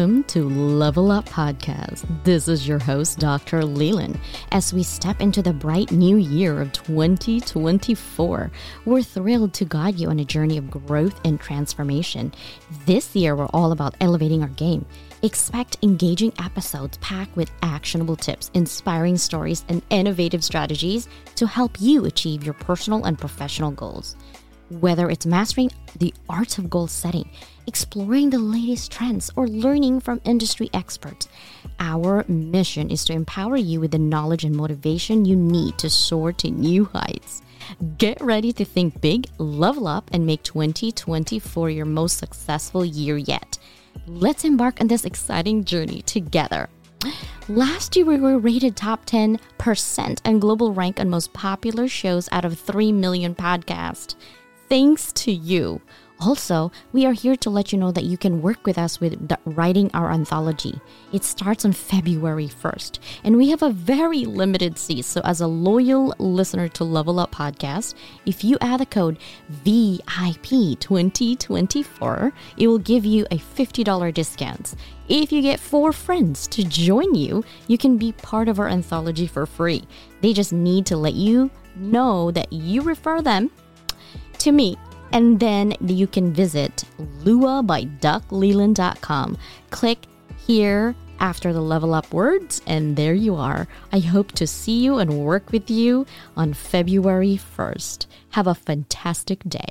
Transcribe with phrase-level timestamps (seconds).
[0.00, 2.06] Welcome to Level Up Podcast.
[2.24, 3.62] This is your host, Dr.
[3.62, 4.18] Leland.
[4.50, 8.50] As we step into the bright new year of 2024,
[8.86, 12.32] we're thrilled to guide you on a journey of growth and transformation.
[12.86, 14.86] This year, we're all about elevating our game.
[15.20, 22.06] Expect engaging episodes packed with actionable tips, inspiring stories, and innovative strategies to help you
[22.06, 24.16] achieve your personal and professional goals.
[24.70, 27.28] Whether it's mastering the art of goal setting,
[27.70, 31.28] exploring the latest trends, or learning from industry experts,
[31.78, 36.32] our mission is to empower you with the knowledge and motivation you need to soar
[36.32, 37.42] to new heights.
[37.96, 43.56] Get ready to think big, level up, and make 2024 your most successful year yet.
[44.08, 46.68] Let's embark on this exciting journey together.
[47.48, 52.44] Last year, we were rated top 10% and global rank on most popular shows out
[52.44, 54.16] of 3 million podcasts
[54.70, 55.82] thanks to you.
[56.20, 59.32] Also, we are here to let you know that you can work with us with
[59.46, 60.78] writing our anthology.
[61.12, 65.06] It starts on February 1st, and we have a very limited seat.
[65.06, 67.94] So, as a loyal listener to Level Up Podcast,
[68.26, 69.18] if you add the code
[69.64, 74.74] VIP2024, it will give you a $50 discount.
[75.08, 79.26] If you get four friends to join you, you can be part of our anthology
[79.26, 79.84] for free.
[80.20, 83.50] They just need to let you know that you refer them
[84.38, 84.76] to me.
[85.12, 86.84] And then you can visit
[87.24, 89.38] luabyduckleland.com.
[89.70, 89.98] Click
[90.46, 93.68] here after the level up words, and there you are.
[93.92, 98.06] I hope to see you and work with you on February 1st.
[98.30, 99.68] Have a fantastic day.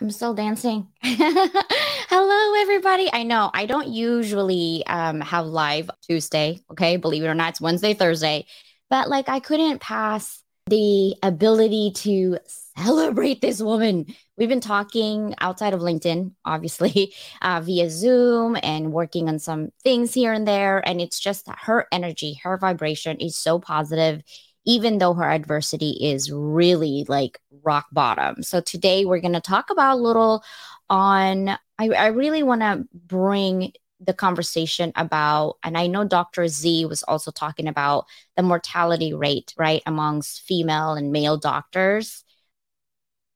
[0.00, 0.88] I'm still dancing.
[1.02, 3.08] Hello, everybody.
[3.12, 6.60] I know I don't usually um, have live Tuesday.
[6.72, 6.96] Okay.
[6.96, 8.46] Believe it or not, it's Wednesday, Thursday.
[8.90, 12.38] But like, I couldn't pass the ability to
[12.76, 14.06] celebrate this woman.
[14.36, 20.14] We've been talking outside of LinkedIn, obviously, uh, via Zoom and working on some things
[20.14, 20.86] here and there.
[20.86, 24.22] And it's just her energy, her vibration is so positive,
[24.64, 28.42] even though her adversity is really like rock bottom.
[28.42, 30.42] So today we're going to talk about a little
[30.88, 31.48] on,
[31.78, 33.72] I, I really want to bring
[34.04, 36.48] the conversation about, and I know Dr.
[36.48, 42.24] Z was also talking about the mortality rate, right, amongst female and male doctors.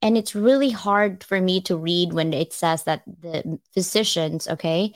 [0.03, 4.94] And it's really hard for me to read when it says that the physicians, okay,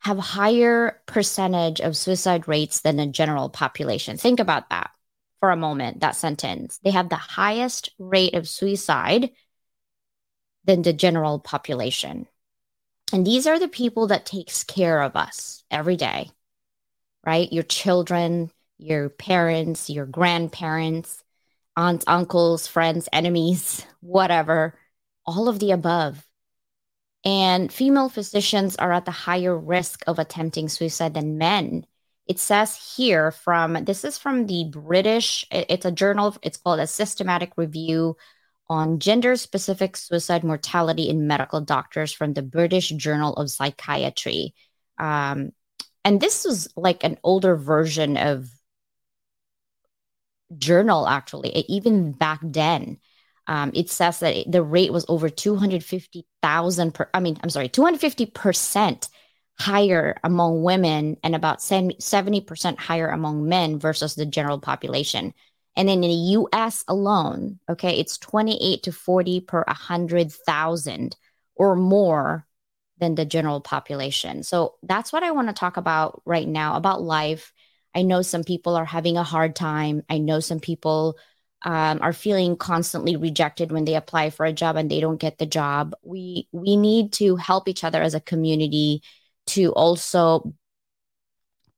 [0.00, 4.16] have higher percentage of suicide rates than the general population.
[4.16, 4.90] Think about that
[5.40, 6.78] for a moment, that sentence.
[6.82, 9.30] They have the highest rate of suicide
[10.64, 12.26] than the general population.
[13.12, 16.30] And these are the people that takes care of us every day,
[17.24, 17.52] right?
[17.52, 21.22] Your children, your parents, your grandparents,
[21.76, 24.78] aunts, uncles, friends, enemies, whatever,
[25.26, 26.26] all of the above.
[27.24, 31.86] And female physicians are at the higher risk of attempting suicide than men.
[32.26, 36.86] It says here from this is from the British, it's a journal, it's called a
[36.86, 38.16] systematic review
[38.70, 44.54] on gender specific suicide mortality in medical doctors from the British Journal of Psychiatry.
[44.96, 45.50] Um,
[46.04, 48.48] and this was like an older version of
[50.58, 52.98] journal actually even back then
[53.46, 59.08] um, it says that the rate was over 250,000 per I mean I'm sorry 250%
[59.60, 65.34] higher among women and about 70% higher among men versus the general population
[65.76, 71.16] and then in the US alone, okay, it's 28 to 40 per 100,000
[71.54, 72.46] or more
[72.98, 74.42] than the general population.
[74.42, 77.52] So that's what I want to talk about right now about life.
[77.94, 80.02] I know some people are having a hard time.
[80.08, 81.16] I know some people
[81.62, 85.38] um, are feeling constantly rejected when they apply for a job and they don't get
[85.38, 85.94] the job.
[86.02, 89.02] We we need to help each other as a community
[89.48, 90.54] to also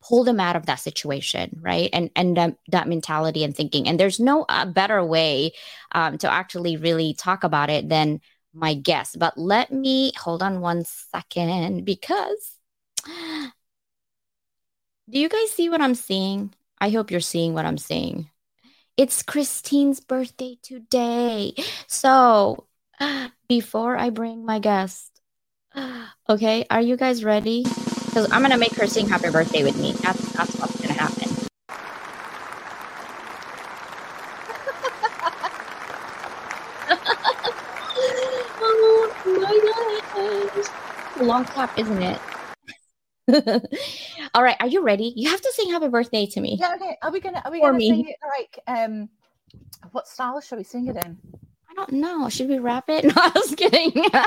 [0.03, 1.91] pull them out of that situation right?
[1.93, 3.89] And and that, that mentality and thinking.
[3.89, 5.53] And there's no uh, better way
[5.93, 8.21] um, to actually really talk about it than
[8.55, 12.59] my guest but let me hold on one second because
[13.07, 13.53] do
[15.09, 16.53] you guys see what i'm seeing?
[16.79, 18.29] I hope you're seeing what i'm seeing.
[18.97, 21.55] It's christine's birthday today.
[21.87, 22.67] So
[23.49, 25.21] before i bring my guest
[26.29, 27.65] okay are you guys ready
[28.13, 29.93] because I'm gonna make her sing happy birthday with me.
[30.03, 31.31] That's that's what's gonna happen.
[38.61, 41.23] oh my gosh.
[41.23, 42.21] Long clap, isn't it?
[44.35, 45.15] All right, are you ready?
[45.17, 46.59] You have to sing happy birthday to me.
[46.61, 46.99] Yeah, okay.
[47.01, 47.89] Are we gonna are we gonna me.
[47.89, 49.09] sing it like um
[49.93, 51.17] what style shall we sing it in?
[51.73, 52.29] I don't know.
[52.29, 53.05] Should we wrap it?
[53.13, 53.93] No, I was kidding.
[53.95, 54.21] no,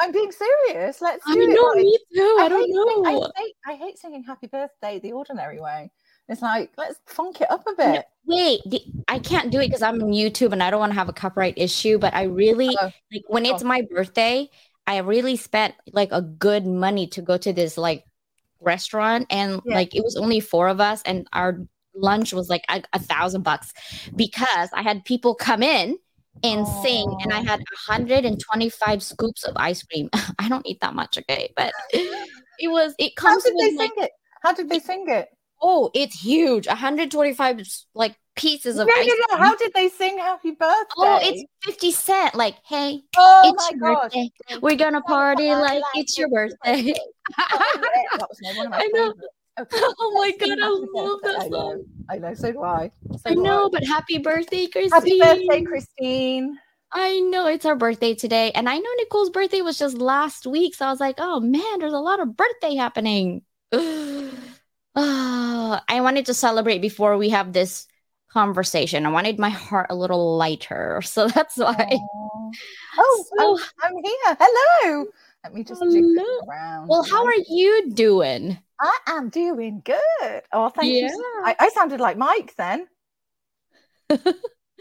[0.00, 1.00] I'm being serious.
[1.00, 1.48] Let's do I it.
[1.54, 2.36] know, like- me too.
[2.40, 3.22] I, don't hate sing- know.
[3.36, 5.90] I hate, I hate singing happy birthday the ordinary way.
[6.28, 8.04] It's like, let's funk it up a bit.
[8.24, 10.98] Wait, the, I can't do it because I'm on YouTube and I don't want to
[10.98, 11.98] have a copyright issue.
[11.98, 14.48] But I really Oh, like when it's my birthday.
[14.86, 18.04] I really spent like a good money to go to this like
[18.60, 19.74] restaurant, and Yeah.
[19.74, 21.58] like it was only four of us, and our
[21.94, 23.72] lunch was like a, a thousand bucks
[24.16, 25.98] because I had people come in
[26.42, 27.44] and sing, and I Aw.
[27.44, 30.08] had 125 scoops of ice cream.
[30.38, 34.04] I don't eat that much, okay, but it was it How did they like sing
[34.04, 34.10] it?
[34.42, 35.28] How did they sing it?
[35.62, 37.62] oh, it's huge, 125
[37.94, 39.12] like pieces of no, ice no.
[39.36, 39.44] cream.
[39.44, 40.94] How did they sing happy birthday?
[40.96, 42.34] Oh, it's 50 cent.
[42.34, 44.12] Like, hey, oh it's my your gosh.
[44.12, 44.30] birthday.
[44.62, 46.94] We're gonna party like it's your birthday.
[47.38, 49.12] Oh, yeah, that was one of my I know.
[49.12, 49.34] favorites.
[49.58, 51.84] Okay, Oh my god, I love that I know, song.
[52.08, 52.90] I know, so do I.
[53.16, 54.90] So I know, but happy birthday, Christine.
[54.92, 56.58] Happy birthday, Christine.
[56.92, 58.50] I know it's our birthday today.
[58.52, 60.74] And I know Nicole's birthday was just last week.
[60.74, 63.42] So I was like, oh man, there's a lot of birthday happening.
[64.96, 67.86] Ah, I wanted to celebrate before we have this
[68.32, 69.06] conversation.
[69.06, 71.00] I wanted my heart a little lighter.
[71.06, 71.72] So that's why.
[71.72, 72.50] Aw.
[72.98, 74.36] Oh, So- I'm, I'm here.
[74.40, 75.06] Hello.
[75.44, 76.24] Let me just Hello.
[76.48, 76.88] around.
[76.88, 78.58] Well, how are you doing?
[78.80, 80.42] I am doing good.
[80.52, 81.08] Oh, thank you.
[81.44, 82.86] I, I sounded like Mike then.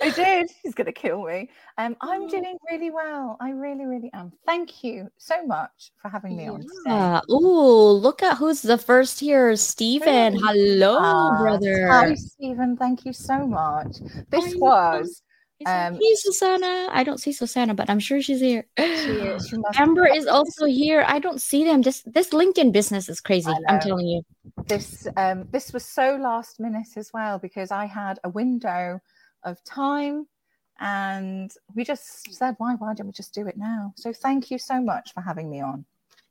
[0.01, 0.49] I did.
[0.63, 1.49] He's going to kill me.
[1.77, 2.29] Um, I'm Oh.
[2.29, 3.35] doing really well.
[3.41, 4.31] I really, really am.
[4.45, 6.69] Thank you so much for having me on today.
[6.85, 7.19] Yeah.
[7.29, 9.55] Ooh, look at who's the first here.
[9.57, 10.37] Stephen.
[10.41, 11.87] Hello, Ah, brother.
[11.89, 12.77] Hi, Stephen.
[12.77, 13.97] Thank you so much.
[14.29, 15.21] This was.
[15.65, 16.89] Like, um, hey, Susanna.
[16.91, 18.65] I don't see Susanna, but I'm sure she's here.
[18.77, 21.03] She, is- she Amber is also here.
[21.05, 21.81] I don't see them.
[21.81, 23.51] This this LinkedIn business is crazy.
[23.67, 24.21] I'm telling you.
[24.67, 28.99] this um this was so last minute as well because I had a window
[29.43, 30.27] of time
[30.79, 34.57] and we just said why why don't we just do it now so thank you
[34.57, 35.85] so much for having me on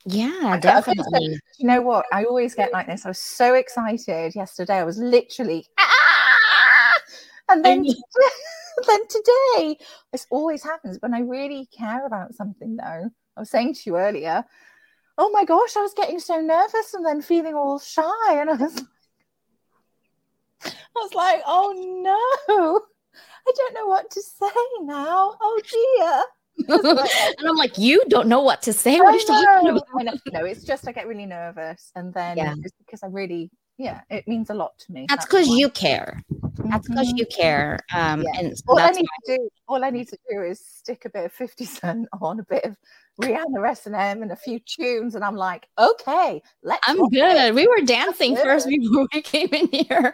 [0.05, 1.09] Yeah, I- I think so.
[1.11, 1.39] definitely.
[1.59, 4.97] you know what i always get like this i was so excited yesterday i was
[4.97, 6.93] literally "Ah!"
[7.49, 7.85] and then
[8.87, 9.77] then today
[10.11, 13.97] this always happens when i really care about something though i was saying to you
[13.97, 14.43] earlier
[15.17, 18.53] oh my gosh i was getting so nervous and then feeling all shy and i
[18.53, 18.83] was
[20.65, 21.73] I was like, oh
[22.03, 22.81] no,
[23.47, 24.47] I don't know what to say
[24.81, 25.35] now.
[25.39, 26.23] Oh dear.
[27.39, 28.99] and I'm like, you don't know what to say.
[28.99, 29.77] What are you talking know.
[29.77, 29.87] about?
[29.97, 30.13] I know.
[30.33, 32.53] No, it's just I get really nervous, and then Yeah.
[32.61, 33.49] it's because I really,
[33.79, 35.05] yeah, it means a lot to me.
[35.07, 36.21] That's because you care.
[36.65, 37.79] That's because you care.
[37.95, 38.39] Um, Yeah.
[38.39, 41.09] and so All I need to do, all I need to do is stick a
[41.09, 42.75] bit of Fifty Cent on, a bit of
[43.21, 46.81] Rihanna S and M, and a few tunes, and I'm like, okay, let's.
[46.87, 47.15] I'm rock it.
[47.15, 47.55] good.
[47.55, 48.79] We were dancing first good.
[48.81, 50.13] before we came in here.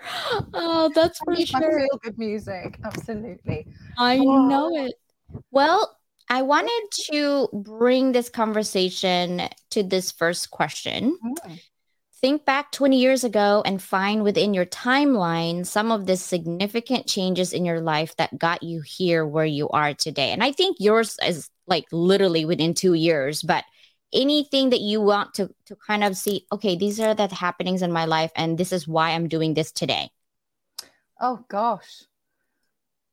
[0.53, 1.79] Oh, that's I for my sure.
[1.79, 3.65] feel good music, absolutely.
[3.97, 4.47] I Oh.
[4.47, 4.94] know it.
[5.51, 5.97] Well,
[6.29, 9.41] I wanted to bring this conversation
[9.71, 11.17] to this first question.
[11.25, 11.59] Mm.
[12.25, 17.54] Think back 20 years ago and find within your timeline some of the significant changes
[17.54, 20.31] in your life that got you here where you are today.
[20.31, 23.63] And I think yours is like literally within two years, but
[24.12, 27.92] anything that you want to to kind of see, okay, these are the happenings in
[27.92, 30.10] my life, and this is why I'm doing this today.
[31.22, 32.05] Oh gosh,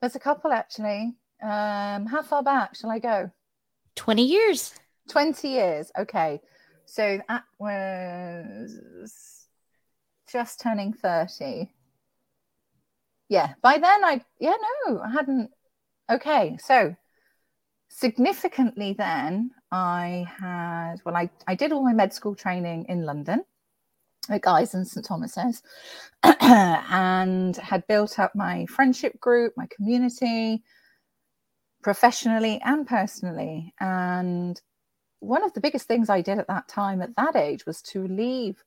[0.01, 1.13] there's a couple actually.
[1.43, 3.31] Um, how far back shall I go?
[3.95, 4.73] 20 years.
[5.11, 5.93] 20 years.
[5.99, 6.41] Okay.
[6.93, 9.47] So that was
[10.31, 11.73] just turning 30.
[13.31, 13.55] Yeah.
[13.63, 14.53] By then I yeah,
[14.87, 15.51] no, I hadn't
[16.11, 16.59] okay.
[16.63, 16.95] So
[17.89, 23.43] significantly then I had well I, I did all my med school training in London
[24.29, 25.63] at Guy's and St Thomas's
[26.23, 30.63] and had built up my friendship group, my community
[31.83, 33.73] professionally and personally.
[33.81, 34.61] And
[35.23, 38.07] one of the biggest things I did at that time, at that age, was to
[38.09, 38.63] leave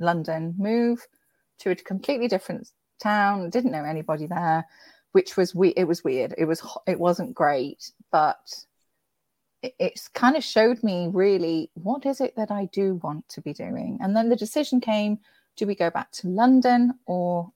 [0.00, 1.06] London, move
[1.58, 3.50] to a completely different town.
[3.50, 4.64] Didn't know anybody there,
[5.12, 5.68] which was we.
[5.70, 6.34] It was weird.
[6.38, 8.38] It was it wasn't great, but
[9.62, 13.42] it, it's kind of showed me really what is it that I do want to
[13.42, 13.98] be doing.
[14.00, 15.18] And then the decision came:
[15.56, 17.52] do we go back to London or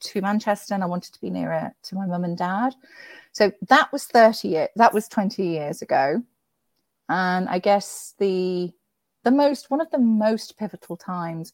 [0.00, 0.74] to Manchester?
[0.74, 2.74] And I wanted to be nearer to my mum and dad.
[3.32, 6.22] So that was 30 years, that was 20 years ago.
[7.08, 8.72] And I guess the
[9.24, 11.52] the most one of the most pivotal times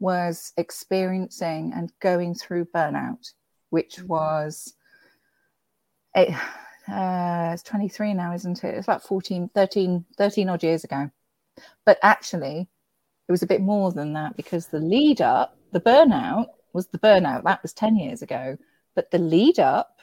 [0.00, 3.32] was experiencing and going through burnout,
[3.70, 4.74] which was
[6.14, 6.34] it,
[6.88, 8.74] uh, it's 23 now, isn't it?
[8.74, 11.10] It's about 14, 13, 13 odd years ago.
[11.84, 12.68] But actually,
[13.28, 16.98] it was a bit more than that because the lead up, the burnout was the
[16.98, 17.44] burnout.
[17.44, 18.56] That was 10 years ago.
[18.94, 19.98] But the lead up,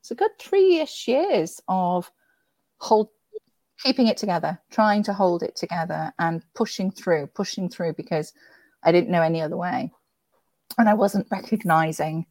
[0.00, 2.10] it's a good three ish years of
[2.78, 3.08] hold
[3.82, 8.32] keeping it together, trying to hold it together and pushing through, pushing through because
[8.82, 9.92] I didn't know any other way.
[10.76, 12.26] And I wasn't recognizing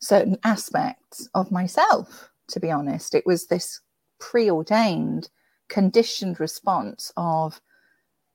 [0.00, 3.14] certain aspects of myself, to be honest.
[3.14, 3.80] It was this
[4.18, 5.28] preordained,
[5.68, 7.60] conditioned response of,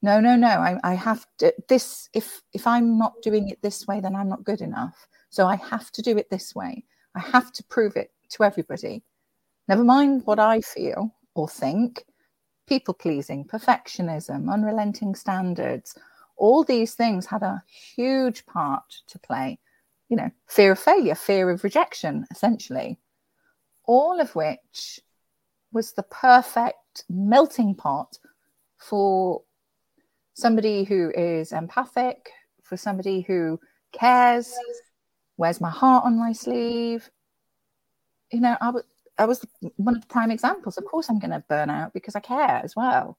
[0.02, 3.88] no, no, no, I, I have to this if if I'm not doing it this
[3.88, 5.08] way, then I'm not good enough.
[5.30, 6.86] So I have to do it this way.
[7.16, 9.04] I have to prove it to everybody.
[9.68, 12.06] Never mind what I feel or think,
[12.68, 15.98] people pleasing, perfectionism, unrelenting standards,
[16.38, 17.64] all these things had a
[17.96, 19.60] huge part to play.
[20.10, 23.00] You know, fear of failure, fear of rejection, essentially,
[23.86, 25.00] all of which
[25.72, 28.18] was the perfect melting pot
[28.78, 29.42] for
[30.34, 32.30] somebody who is empathic,
[32.62, 33.60] for somebody who
[33.92, 34.54] cares,
[35.38, 37.10] wears my heart on my sleeve.
[38.32, 38.86] You know, I, w-
[39.18, 39.46] I was
[39.78, 40.78] one of the prime examples.
[40.78, 43.18] Of course, I'm going to burn out because I care as well.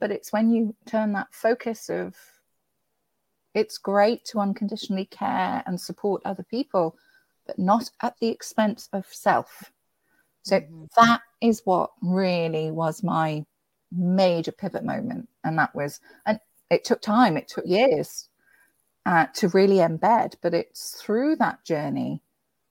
[0.00, 2.14] But it's when you turn that focus of
[3.54, 6.96] it's great to unconditionally care and support other people,
[7.46, 9.72] but not at the expense of self.
[10.42, 10.84] So mm-hmm.
[10.96, 13.46] that is what really was my
[13.90, 15.28] major pivot moment.
[15.42, 16.38] And that was, and
[16.70, 18.28] it took time, it took years
[19.06, 22.20] uh, to really embed, but it's through that journey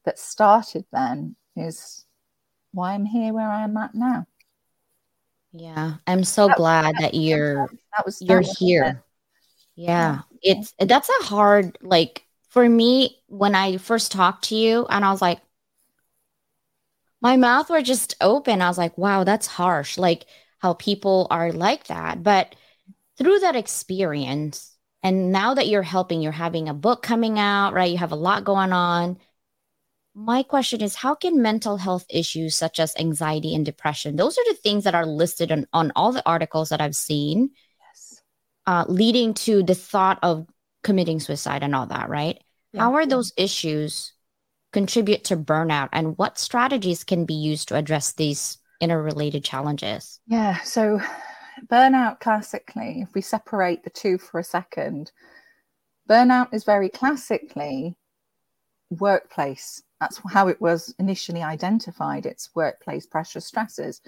[0.03, 2.05] that started then is
[2.71, 4.27] why I'm here where I am at now.
[5.51, 9.03] Yeah, I'm so that, glad that you're that was you're here.
[9.77, 9.83] It.
[9.83, 15.05] Yeah, it's that's a hard like for me when I first talked to you and
[15.05, 15.39] I was like
[17.21, 18.61] my mouth were just open.
[18.61, 19.97] I was like, wow, that's harsh.
[19.97, 20.25] Like
[20.59, 22.21] how people are like that.
[22.21, 22.55] But
[23.17, 27.91] through that experience, and now that you're helping, you're having a book coming out, right?
[27.91, 29.17] You have a lot going on
[30.15, 34.45] my question is how can mental health issues such as anxiety and depression those are
[34.47, 37.49] the things that are listed on, on all the articles that i've seen
[37.89, 38.21] yes.
[38.65, 40.47] uh, leading to the thought of
[40.83, 42.41] committing suicide and all that right
[42.71, 42.81] yeah.
[42.81, 44.13] how are those issues
[44.71, 50.59] contribute to burnout and what strategies can be used to address these interrelated challenges yeah
[50.61, 50.99] so
[51.67, 55.11] burnout classically if we separate the two for a second
[56.09, 57.95] burnout is very classically
[58.89, 62.25] workplace that's how it was initially identified.
[62.25, 64.01] It's workplace pressure stresses.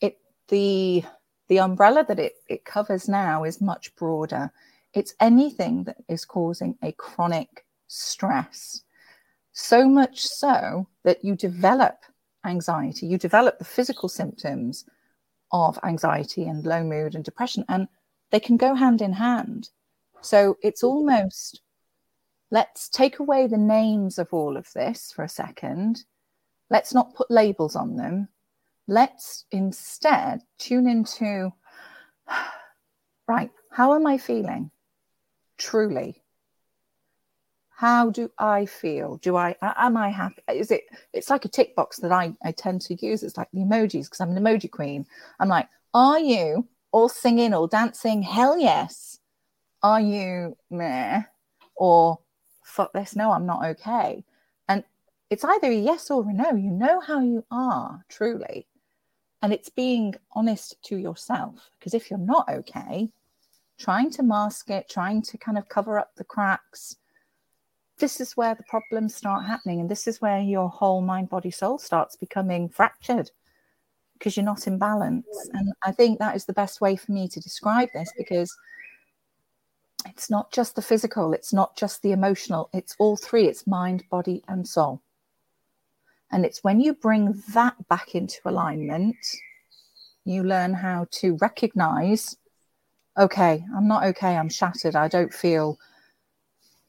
[0.00, 1.04] It the
[1.48, 4.52] the umbrella that it, it covers now is much broader.
[4.94, 8.82] It's anything that is causing a chronic stress.
[9.52, 11.96] So much so that you develop
[12.44, 14.84] anxiety, you develop the physical symptoms
[15.52, 17.86] of anxiety and low mood and depression, and
[18.30, 19.70] they can go hand in hand.
[20.22, 21.61] So it's almost
[22.52, 26.04] let's take away the names of all of this for a second.
[26.68, 28.28] Let's not put labels on them.
[28.86, 31.52] Let's instead tune into
[33.26, 34.70] right, how am I feeling?
[35.56, 36.22] Truly.
[37.70, 39.16] How do I feel?
[39.16, 40.42] Do I am I happy?
[40.48, 43.22] Is it it's like a tick box that I, I tend to use.
[43.22, 45.06] It's like the emojis because I'm an emoji queen.
[45.40, 48.20] I'm like, are you all singing or dancing?
[48.22, 49.18] Hell yes.
[49.82, 51.22] Are you meh?
[51.74, 52.18] Or
[52.72, 54.24] fuck this, no, I'm not okay.
[54.68, 54.82] And
[55.30, 56.52] it's either a yes or a no.
[56.54, 58.66] You know how you are truly.
[59.42, 61.70] And it's being honest to yourself.
[61.78, 63.10] Because if you're not okay,
[63.78, 66.96] trying to mask it, trying to kind of cover up the cracks,
[67.98, 69.80] this is where the problems start happening.
[69.80, 73.30] And this is where your whole mind, body, soul starts becoming fractured
[74.14, 75.26] because you're not in balance.
[75.52, 78.56] And I think that is the best way for me to describe this because
[80.12, 84.04] it's not just the physical, it's not just the emotional, it's all three it's mind,
[84.10, 85.00] body, and soul.
[86.30, 89.16] And it's when you bring that back into alignment,
[90.24, 92.36] you learn how to recognize
[93.18, 95.78] okay, I'm not okay, I'm shattered, I don't feel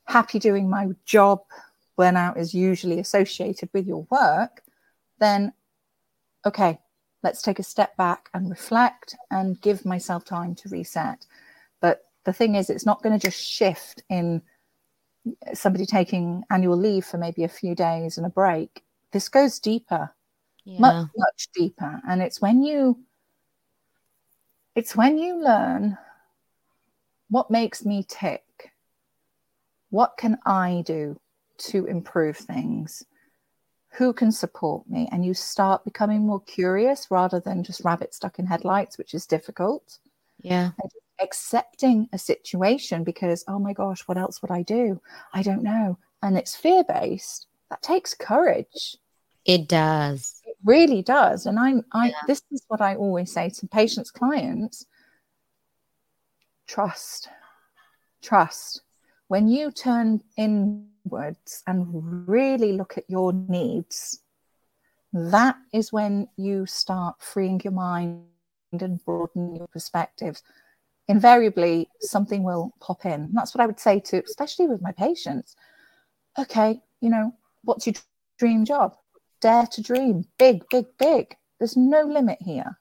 [0.05, 1.41] happy doing my job.
[1.97, 4.63] Burnout is usually associated with your work.
[5.19, 5.51] Then,
[6.45, 6.79] okay,
[7.23, 11.25] let's take a step back and reflect and give myself time to reset.
[11.81, 14.41] But the thing is, it's not going to just shift in
[15.53, 18.83] somebody taking annual leave for maybe a few days and a break.
[19.11, 20.13] This goes deeper,
[20.65, 20.79] yeah.
[20.79, 22.01] much, much deeper.
[22.07, 22.99] And it's when you,
[24.75, 25.97] it's when you learn
[27.29, 28.71] what makes me tick.
[29.89, 31.19] What can I do
[31.69, 33.03] to improve things?
[33.97, 35.07] Who can support me?
[35.11, 39.27] And you start becoming more curious rather than just rabbit stuck in headlights, which is
[39.27, 39.99] difficult.
[40.41, 40.71] Yeah.
[40.81, 45.01] And accepting a situation because, oh my gosh, what else would I do?
[45.33, 45.97] I don't know.
[46.21, 47.47] And it's fear based.
[47.69, 48.97] That takes courage.
[49.45, 50.41] It does.
[50.45, 51.45] It really does.
[51.45, 52.15] And I'm I Yeah.
[52.27, 54.85] this is what I always say to patients, clients.
[56.67, 57.29] Trust.
[58.21, 58.81] Trust.
[59.27, 64.21] When you turn inwards and really look at your needs,
[65.11, 68.25] that is when you start freeing your mind
[68.71, 70.41] and broadening your perspectives.
[71.07, 73.11] Invariably, something will pop in.
[73.11, 75.55] And that's what I would say to, especially with my patients.
[76.39, 77.33] Okay, you know,
[77.63, 77.95] what's your
[78.39, 78.95] dream job?
[79.41, 80.25] Dare to dream.
[80.37, 81.35] Big, big, big.
[81.59, 82.79] There's no limit here.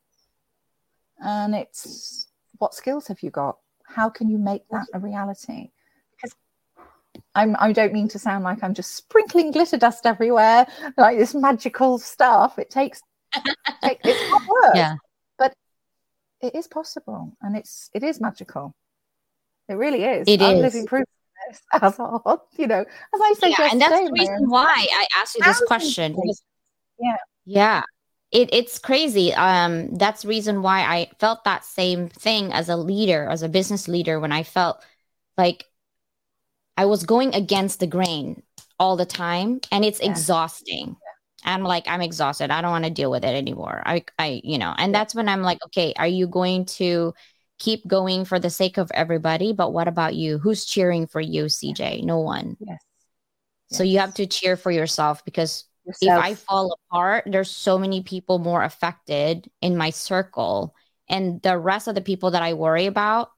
[1.19, 3.59] And it's what skills have you got?
[3.85, 5.71] How can you make that a reality?
[6.17, 6.35] Because
[7.35, 11.35] I'm, I don't mean to sound like I'm just sprinkling glitter dust everywhere, like this
[11.35, 12.59] magical stuff.
[12.59, 13.03] It takes,
[13.83, 14.97] take, it's hard work, Yeah.
[16.43, 18.75] It is possible and it's it is magical.
[19.69, 20.29] It really is.
[20.29, 20.63] It I'm is.
[20.63, 24.13] living proof of this as a, you know, as I said yeah, and that's the
[24.13, 26.17] reason why I asked you this question.
[26.99, 27.17] Yeah.
[27.45, 27.83] Yeah.
[28.33, 29.35] It, it's crazy.
[29.35, 33.49] Um, that's the reason why I felt that same thing as a leader, as a
[33.49, 34.83] business leader, when I felt
[35.37, 35.67] like
[36.77, 38.43] I was going against the grain
[38.79, 40.11] all the time, and it's Yeah.
[40.11, 40.97] exhausting.
[41.45, 42.51] I'm like, I'm exhausted.
[42.51, 43.83] I don't want to deal with it anymore.
[43.85, 47.15] I, I, you know, and that's when I'm like, okay, are you going to
[47.59, 49.53] keep going for the sake of everybody?
[49.53, 50.39] But what about you?
[50.39, 52.03] Who's cheering for you, CJ?
[52.03, 52.57] No one.
[52.61, 52.79] yes.
[53.71, 55.65] So you have to cheer for yourself because
[56.01, 60.75] if I fall apart, there's so many people more affected in my circle.
[61.09, 63.31] And the rest of the people that I worry about,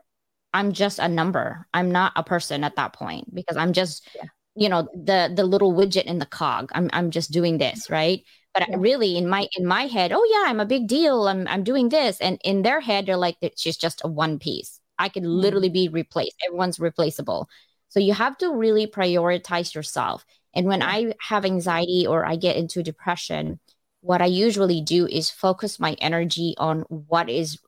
[0.53, 1.67] I'm just a number.
[1.75, 4.25] I'm not a person at that point because I'm just, Yeah.
[4.57, 6.71] You know, the the little widget in the cog.
[6.75, 8.23] I'm I'm just doing this, right?
[8.55, 8.77] But Yeah.
[8.77, 11.27] really in my in my head, oh yeah, I'm a big deal.
[11.29, 12.21] I'm I'm doing this.
[12.21, 14.81] And in their head, they're like, she's just a one piece.
[14.99, 15.41] I could Mm-hmm.
[15.41, 16.37] literally be replaced.
[16.47, 17.49] Everyone's replaceable.
[17.89, 20.25] So you have to really prioritize yourself.
[20.55, 23.61] And when I have anxiety or I get into depression,
[24.03, 27.59] what I usually do is focus my energy on what is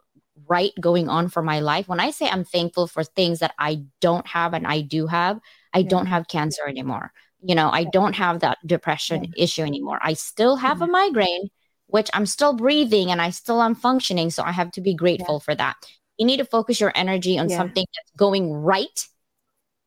[0.46, 1.88] right going on for my life.
[1.88, 5.40] When I say I'm thankful for things that I don't have and I do have,
[5.76, 5.88] I Yeah.
[5.88, 7.12] don't have cancer anymore.
[7.42, 9.98] You know, I don't have that depression issue anymore.
[10.02, 11.50] I still have a migraine,
[11.86, 14.30] which I'm still breathing and I still am functioning.
[14.30, 15.76] So I have to be grateful for that.
[16.18, 17.58] You need to focus your energy on Yeah.
[17.58, 18.98] something that's going right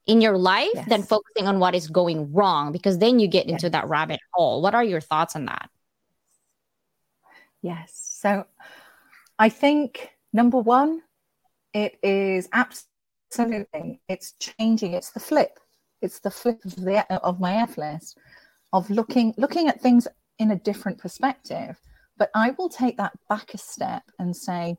[0.06, 3.66] in your life than focusing on what is going wrong because then you get into
[3.66, 3.72] Yes.
[3.74, 4.62] that rabbit hole.
[4.62, 5.70] What are your thoughts on that?
[7.62, 7.92] Yes.
[8.22, 8.46] So
[9.40, 11.02] I think number one,
[11.74, 14.94] it is absolutely it's changing.
[14.94, 15.60] It's the flip.
[16.02, 18.18] It's the flip of the of my F list
[18.74, 20.08] of looking looking at things
[20.38, 21.80] in a different perspective.
[22.18, 24.78] But I will take that back a step and say,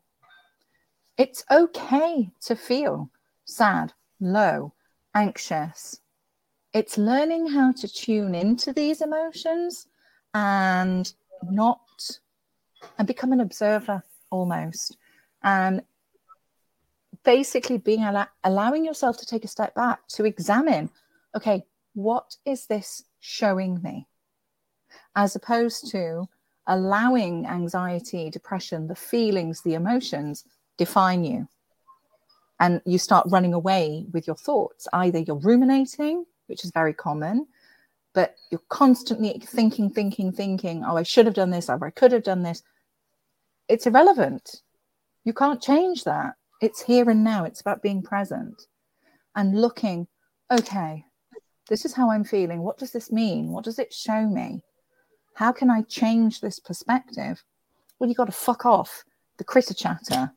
[1.17, 3.11] it's okay to feel
[3.45, 4.75] sad, low,
[5.15, 6.01] anxious.
[6.73, 9.87] It's learning how to tune into these emotions
[10.35, 11.81] and not
[12.99, 14.97] and become an observer almost
[15.43, 15.83] and
[17.25, 20.91] basically being allow- allowing yourself to take a step back to examine
[21.35, 21.65] okay
[21.95, 24.07] what is this showing me?
[25.17, 26.29] As opposed to
[26.67, 30.45] allowing anxiety depression the feelings the emotions
[30.77, 31.49] define you.
[32.61, 34.87] And you start running away with your thoughts.
[34.93, 37.47] Either you're ruminating which is very common
[38.13, 42.13] but you're constantly thinking thinking thinking oh i should have done this or i could
[42.13, 42.63] have done this.
[43.69, 44.63] It's irrelevant.
[45.25, 46.35] You can't change that.
[46.61, 47.45] It's here and now.
[47.45, 48.67] It's about being present
[49.37, 50.09] and looking
[50.51, 51.05] okay
[51.71, 54.63] this is how i'm feeling what does this mean what does it show me
[55.35, 57.43] how can i change this perspective
[57.99, 59.05] well you've got to fuck off
[59.39, 60.31] the critter chatter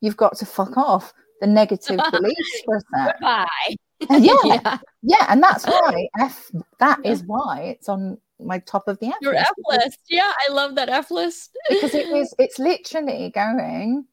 [0.00, 3.76] you've got to fuck off the negative beliefs for a sec Goodbye.
[4.10, 4.78] yeah, yeah.
[5.02, 6.50] yeah, and that's why F.
[6.78, 9.98] That is why it's on my top of the F Your list, F list.
[10.08, 11.56] Yeah, I love that F list.
[11.68, 12.34] because it is.
[12.38, 14.06] It's literally going,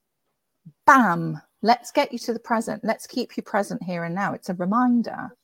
[0.85, 1.41] bam.
[1.63, 2.83] Let's get you to the present.
[2.83, 4.33] Let's keep you present here and now.
[4.33, 5.35] It's a reminder,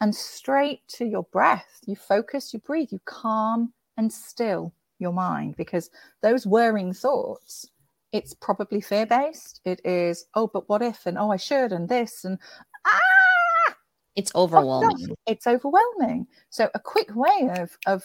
[0.00, 1.80] and straight to your breath.
[1.86, 2.52] You focus.
[2.52, 2.88] You breathe.
[2.90, 5.90] You calm and still your mind because
[6.22, 7.70] those whirring thoughts.
[8.12, 9.60] It's probably fear based.
[9.64, 10.26] It is.
[10.34, 11.06] Oh, but what if?
[11.06, 11.72] And oh, I should.
[11.72, 12.24] And this.
[12.24, 12.38] And
[12.86, 13.74] ah.
[14.14, 15.14] It's overwhelming.
[15.26, 16.26] It's overwhelming.
[16.48, 18.04] So a quick way of of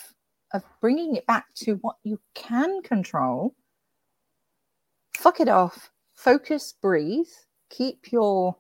[0.54, 3.56] of bringing it back to what you can control.
[5.16, 5.92] Fuck it off.
[6.14, 6.74] Focus.
[6.82, 7.30] Breathe.
[7.70, 8.58] Keep your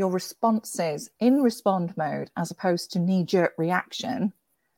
[0.00, 4.32] your responses in respond mode as opposed to knee jerk reaction.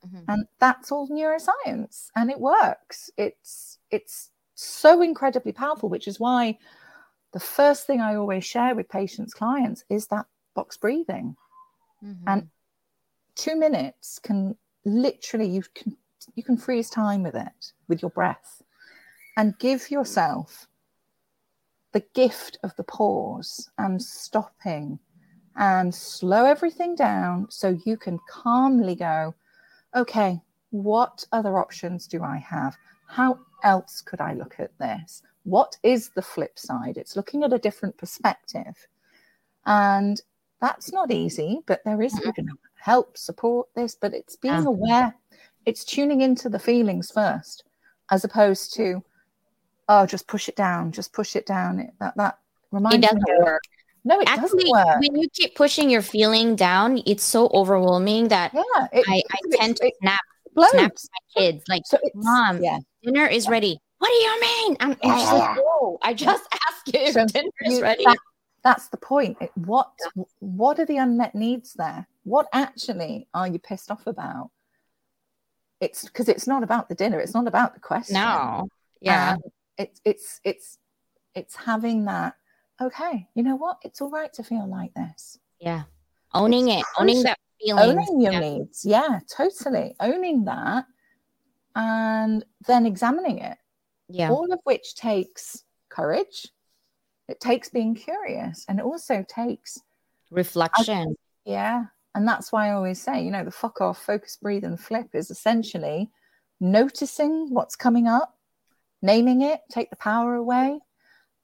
[0.05, 0.25] Mhm.
[0.27, 3.09] And that's all neuroscience, and it works.
[3.17, 6.59] It's it's so incredibly powerful, which is why
[7.31, 11.37] the first thing I always share with patients, clients, is that box breathing
[12.03, 12.25] Mhm.
[12.27, 12.51] and
[13.37, 15.97] two minutes can literally you can
[16.35, 18.61] you can freeze time with it with your breath
[19.37, 20.67] and give yourself
[21.93, 24.99] the gift of the pause and stopping
[25.57, 29.35] and slow everything down so you can calmly go,
[29.95, 32.77] okay, what other options do I have?
[33.07, 35.23] How else could I look at this?
[35.45, 36.97] What is the flip side?
[36.97, 38.87] It's looking at a different perspective.
[39.67, 40.21] And
[40.61, 42.47] that's not easy, but there is mm-hmm.
[42.77, 45.15] help, support this, but it's being aware,
[45.67, 47.65] it's tuning into the feelings first,
[48.11, 49.03] as opposed to,
[49.89, 51.81] oh, just push it down, just push it down.
[51.81, 52.39] It, that that
[52.71, 53.35] reminds it doesn't me.
[53.43, 53.63] work.
[54.05, 55.01] No, it Actually, doesn't work.
[55.01, 59.57] When you keep pushing your feeling down, it's so overwhelming that yeah, it, I, I
[59.57, 60.21] tend to snap,
[60.71, 62.79] snap to my kids like, so "Mom, yeah.
[63.05, 63.51] dinner is yeah.
[63.51, 64.77] ready." What do you mean?
[64.81, 68.19] I'm, I'm just like, "Oh, I just asked you so dinner is ready." That,
[68.65, 69.37] that's the point.
[69.41, 69.93] It, what
[70.41, 72.09] what are the unmet needs there?
[72.25, 74.51] What actually are you pissed off about?
[75.81, 77.19] It's because it's not about the dinner.
[77.21, 78.15] It's not about the question.
[78.15, 78.69] No.
[79.01, 79.33] Yeah.
[79.33, 79.43] Um,
[79.79, 80.79] it's it's it's
[81.35, 82.35] it's having that.
[82.83, 83.79] Okay, you know what?
[83.83, 85.39] It's all right to feel like this.
[85.61, 85.85] Yeah.
[86.35, 86.87] Owning it's it.
[86.99, 87.91] Owning that feeling.
[87.91, 88.41] Owning your yeah.
[88.41, 88.85] needs.
[88.85, 89.95] Yeah, totally.
[90.01, 90.87] Owning that,
[91.77, 93.59] and then examining it.
[94.09, 94.31] Yeah.
[94.31, 96.49] All of which takes courage
[97.29, 99.81] it takes being curious and it also takes
[100.31, 101.17] reflection.
[101.19, 101.85] I, yeah.
[102.15, 105.09] And that's why I always say, you know, the fuck off, focus, breathe, and flip
[105.15, 106.11] is essentially
[106.61, 108.37] noticing what's coming up,
[109.01, 110.79] naming it, take the power away,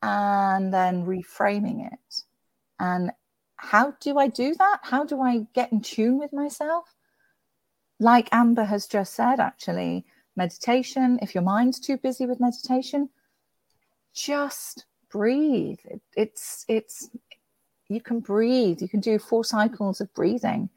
[0.03, 2.23] and then reframing it.
[2.79, 3.13] And
[3.57, 4.81] how do I do that?
[4.83, 6.95] How do I get in tune with myself?
[7.99, 10.05] Like Amber has just said, actually,
[10.37, 13.11] meditation, if your mind's too busy with meditation,
[14.15, 15.81] just breathe.
[15.85, 17.11] It, it's it's
[17.89, 18.81] you can breathe.
[18.81, 20.71] You can do four cycles of breathing.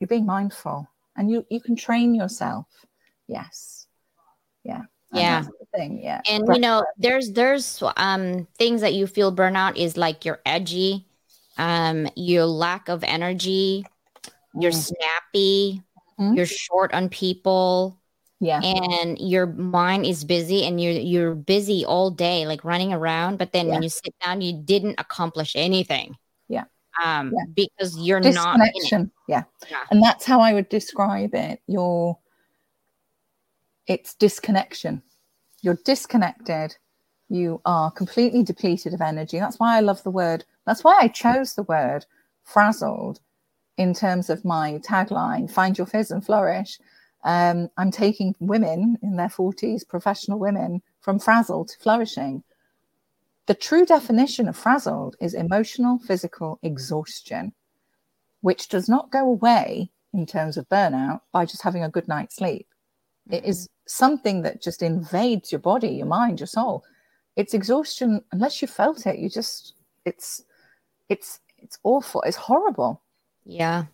[0.00, 2.66] You're being mindful, and you you can train yourself.
[3.28, 3.86] Yes,
[4.64, 5.44] yeah, yeah.
[5.74, 6.20] thing, yeah.
[6.28, 11.06] And you know, there's there's um things that you feel burnout is like you're edgy,
[11.58, 13.84] um, your lack of energy,
[14.54, 14.74] you're mm.
[14.74, 15.82] snappy,
[16.18, 16.34] mm-hmm.
[16.34, 18.00] you're short on people
[18.40, 23.38] yeah and your mind is busy and you're you're busy all day like running around
[23.38, 23.74] but then yeah.
[23.74, 26.16] when you sit down you didn't accomplish anything
[26.48, 26.64] yeah
[27.04, 27.44] um yeah.
[27.54, 28.58] because you're not
[29.28, 29.42] yeah.
[29.70, 32.18] yeah and that's how i would describe it your
[33.90, 35.02] it's disconnection
[35.60, 36.74] you're disconnected
[37.28, 41.08] you are completely depleted of energy that's why i love the word that's why i
[41.08, 42.06] chose the word
[42.44, 43.20] frazzled
[43.76, 46.78] in terms of my tagline find your fizz and flourish
[47.22, 52.42] um, I'm taking women in their 40s, professional women, from frazzled to flourishing.
[53.46, 57.52] The true definition of frazzled is emotional, physical exhaustion,
[58.40, 62.36] which does not go away in terms of burnout by just having a good night's
[62.36, 62.66] sleep.
[63.28, 63.34] Mm-hmm.
[63.34, 66.84] It is something that just invades your body, your mind, your soul.
[67.36, 70.42] It's exhaustion, unless you felt it, you just, it's,
[71.08, 72.22] it's, it's awful.
[72.22, 73.02] It's horrible.
[73.44, 73.84] Yeah.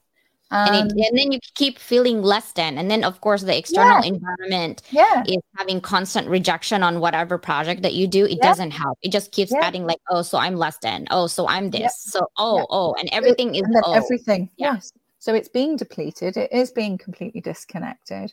[0.53, 3.59] Um, and, it, and, then you keep feeling less than and then of course the
[3.59, 4.13] external yeah.
[4.13, 5.25] environment yeah.
[5.27, 9.33] is having constant rejection on whatever project that you do it doesn't help it just
[9.33, 12.95] keeps adding like oh so i'm less than oh so i'm this so oh oh
[13.01, 13.95] and everything is and oh.
[13.95, 18.33] everything yes so it's being depleted it is being completely disconnected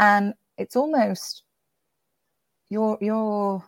[0.00, 1.44] and it's almost
[2.70, 3.62] your your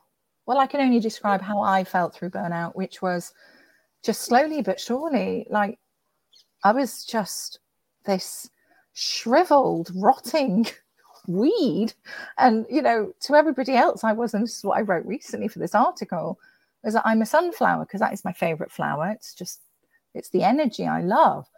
[0.46, 3.32] well i can only describe how i felt through burnout which was
[4.02, 5.78] just slowly but surely like
[6.64, 7.60] i was just
[8.04, 8.50] this
[8.92, 10.66] shriveled, rotting
[11.26, 11.94] weed.
[12.38, 15.58] And, you know, to everybody else, I wasn't, this is what I wrote recently for
[15.58, 16.38] this article,
[16.84, 19.10] is that I'm a sunflower because that is my favorite flower.
[19.10, 19.60] It's just,
[20.14, 21.48] it's the energy I love.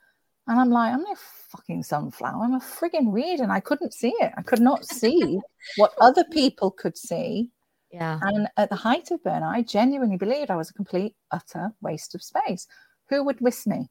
[0.46, 1.14] And I'm like, I'm no
[1.48, 2.44] fucking sunflower.
[2.44, 3.40] I'm a frigging weed.
[3.40, 4.32] And I couldn't see it.
[4.36, 5.40] I could not see
[5.76, 7.50] what other people could see.
[7.90, 8.18] Yeah.
[8.22, 12.14] And at the height of burnout, I genuinely believed I was a complete, utter waste
[12.14, 12.66] of space.
[13.08, 13.88] Who would miss me?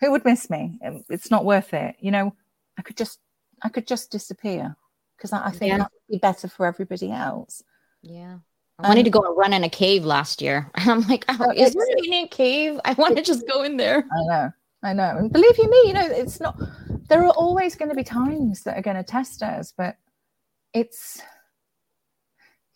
[0.00, 0.78] who would miss me?
[0.84, 1.96] Um, it's not worth it.
[2.00, 2.34] You know,
[2.78, 3.18] I could just,
[3.62, 4.76] I could just disappear
[5.16, 5.78] because I, I, think yeah.
[5.78, 7.62] that would be better for everybody else.
[8.02, 8.38] Yeah.
[8.78, 10.70] I um, to go and run in a cave last year.
[10.74, 12.80] I'm like, oh, is there a cave?
[12.84, 13.98] I want to just go in there.
[13.98, 14.50] I know,
[14.82, 15.16] I know.
[15.18, 16.58] And believe you me, you know, it's not.
[17.08, 19.96] There are always going to be times that are going to test us, but
[20.72, 21.20] it's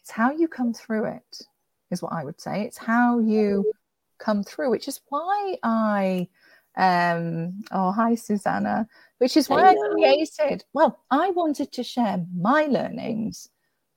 [0.01, 1.43] it's how you come through it,
[1.91, 2.63] is what I would say.
[2.63, 3.73] It's how you
[4.19, 6.29] come through, which is why I
[6.77, 8.89] um, oh, hi, Susanna.
[9.19, 9.71] Which is why.
[9.71, 13.49] I created, well, I wanted to share my learnings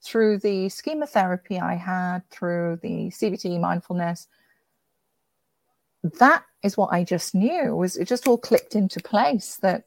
[0.03, 4.27] through the schema therapy I had, through the CBT mindfulness.
[6.19, 9.85] That is what I just knew was it just all clicked into place that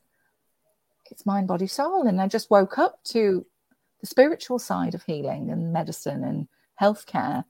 [1.10, 2.06] it's mind, body, soul.
[2.06, 3.46] And I just woke up to
[4.00, 6.48] the spiritual side of healing and medicine and
[6.80, 7.44] healthcare.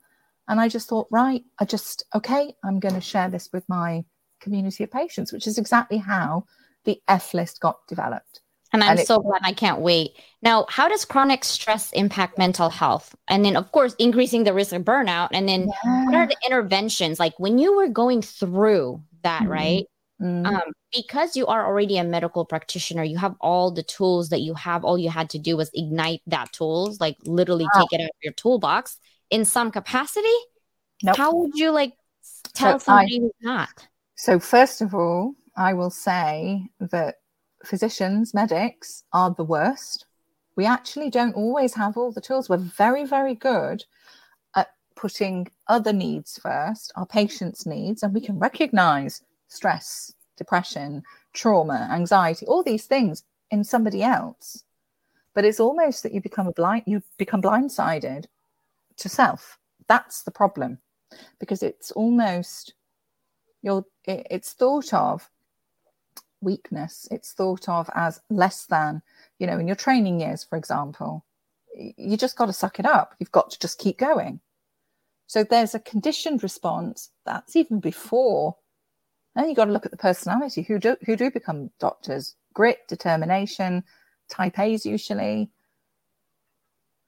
[0.49, 4.05] And I just thought, right, I just, okay, I'm going to share this with my
[4.41, 6.45] community of patients, which is exactly how
[6.85, 8.41] the F list got developed.
[8.73, 10.13] And I'm and so glad I can't wait.
[10.43, 13.15] Now, how does chronic stress impact mental health?
[13.27, 15.29] And then, of course, increasing the risk of burnout.
[15.33, 16.05] And then, yeah.
[16.05, 17.19] what are the interventions?
[17.19, 19.51] Like when you were going through that, mm-hmm.
[19.51, 19.85] right?
[20.21, 20.47] Mm-hmm.
[20.47, 24.55] Um, because you are already a medical practitioner, you have all the tools that you
[24.55, 24.85] have.
[24.85, 27.81] All you had to do was ignite that tools, like literally wow.
[27.81, 28.99] take it out of your toolbox
[29.31, 30.29] in some capacity.
[31.03, 31.17] Nope.
[31.17, 31.93] How would you like
[32.55, 33.89] tell so somebody I, who's not?
[34.17, 37.17] So, first of all, I will say that
[37.65, 40.07] physicians, medics are the worst.
[40.57, 42.49] We actually don't always have all the tools.
[42.49, 43.85] We're very, very good
[44.57, 51.89] at putting other needs first, our patients' needs, and we can recognize stress, depression, trauma,
[51.93, 54.65] anxiety, all these things in somebody else.
[55.35, 58.27] But it's almost that you become a blind you become blindsided
[58.97, 59.59] to self.
[59.87, 60.79] That's the problem.
[61.39, 62.75] Because it's almost
[63.63, 65.31] you're it's thought of
[66.41, 67.09] weakness.
[67.11, 69.03] It's thought of as less than,
[69.39, 71.25] you know, in your training years, for example,
[71.75, 73.15] you just got to suck it up.
[73.19, 74.41] You've got to just keep going.
[75.27, 78.57] So there's a conditioned response that's even before.
[79.37, 82.35] And you've got to look at the personality who do who do become doctors.
[82.55, 83.85] Grit, determination,
[84.29, 85.51] type A's usually.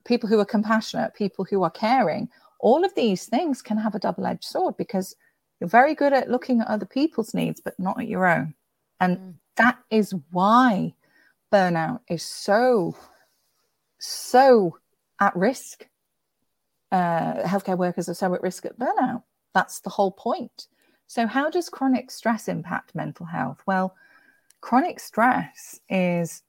[0.05, 2.29] People who are compassionate, people who are caring.
[2.59, 5.15] All of these things can have a double-edged sword because
[5.59, 8.53] you're very good at looking at other people's needs, but not at your own.
[9.01, 9.33] And mm.
[9.57, 10.93] that is why
[11.51, 12.95] burnout is so,
[13.99, 14.77] so
[15.19, 15.87] at risk.
[16.91, 19.23] Uh, healthcare workers are so at risk at burnout.
[19.53, 20.67] That's the whole point.
[21.07, 23.61] So, how does chronic stress impact mental health?
[23.65, 23.95] Well,
[24.61, 26.43] chronic stress is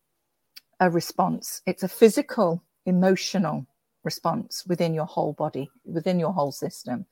[0.79, 3.67] a response, it's a physical, emotional
[4.05, 7.07] response within your whole body, within your whole system.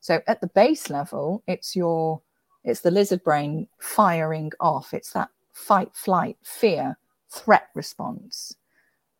[0.00, 2.20] So, at the base level, it's your
[2.64, 4.94] it's the lizard brain firing off.
[4.94, 6.96] It's that fight, flight, fear,
[7.28, 8.54] threat response.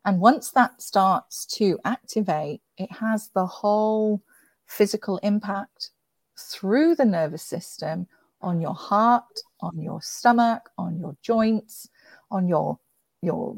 [0.05, 4.21] And once that starts to activate, it has the whole
[4.65, 5.91] physical impact
[6.37, 8.07] through the nervous system
[8.41, 11.89] on your heart, on your stomach, on your joints,
[12.31, 12.79] on your
[13.21, 13.55] your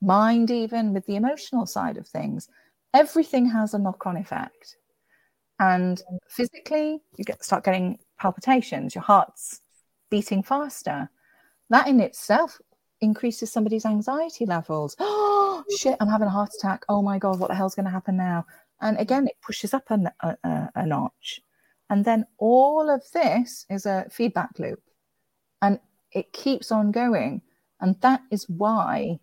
[0.00, 2.48] mind even with the emotional side of things.
[2.94, 4.76] Everything has a knock-on effect.
[5.58, 9.60] And physically, you get start getting palpitations, your heart's
[10.10, 11.10] beating faster.
[11.70, 12.60] That in itself
[13.00, 14.94] increases somebody's anxiety levels.
[14.98, 16.84] Oh, shit, I'm having a heart attack.
[16.88, 18.46] Oh my God, what the hell's going to happen now?
[18.80, 21.40] And again, it pushes up a, a, a notch.
[21.88, 24.80] And then all of this is a feedback loop
[25.60, 25.80] and
[26.12, 27.42] it keeps on going.
[27.80, 29.18] And that is why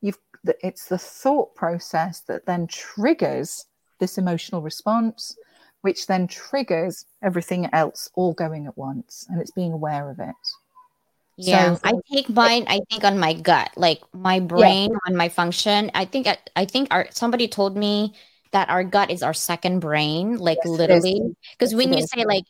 [0.00, 0.18] you've
[0.60, 3.64] it's the thought process that then triggers
[3.98, 5.36] this emotional response
[5.84, 9.26] which then triggers everything else all going at once.
[9.28, 10.34] And it's being aware of it.
[11.36, 12.64] Yeah, so, I take mine.
[12.68, 14.98] I think on my gut, like my brain yeah.
[15.06, 15.90] on my function.
[15.94, 18.14] I think I think our somebody told me
[18.52, 21.36] that our gut is our second brain, like yes, literally.
[21.52, 22.08] Because when you is.
[22.10, 22.44] say like,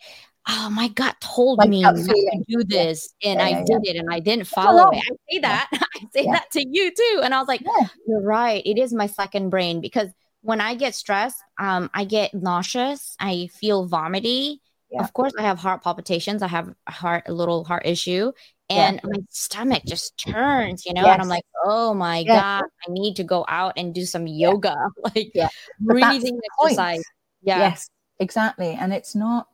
[0.49, 3.31] "Oh, my gut told my me to do this," yeah.
[3.31, 4.99] and yeah, I did it, and I didn't follow it.
[4.99, 5.69] I say that.
[5.73, 7.63] I say that to you too, and I was like,
[8.07, 8.63] "You're right.
[8.65, 10.11] It is my second brain because."
[10.45, 13.17] When I get stressed, um, I get nauseous.
[13.19, 14.61] I feel vomity.
[14.91, 15.03] Yeah.
[15.03, 16.43] Of course, I have heart palpitations.
[16.43, 18.31] I have a heart, a little heart issue,
[18.69, 19.11] and yeah.
[19.11, 21.01] my stomach just turns, you know.
[21.01, 21.15] Yes.
[21.15, 22.41] And I'm like, oh my yes.
[22.41, 24.77] god, I need to go out and do some yoga,
[25.17, 25.49] like yeah.
[25.81, 27.03] breathing exercise.
[27.43, 27.61] Yeah.
[27.61, 27.89] Yes,
[28.21, 28.77] exactly.
[28.79, 29.49] And it's not.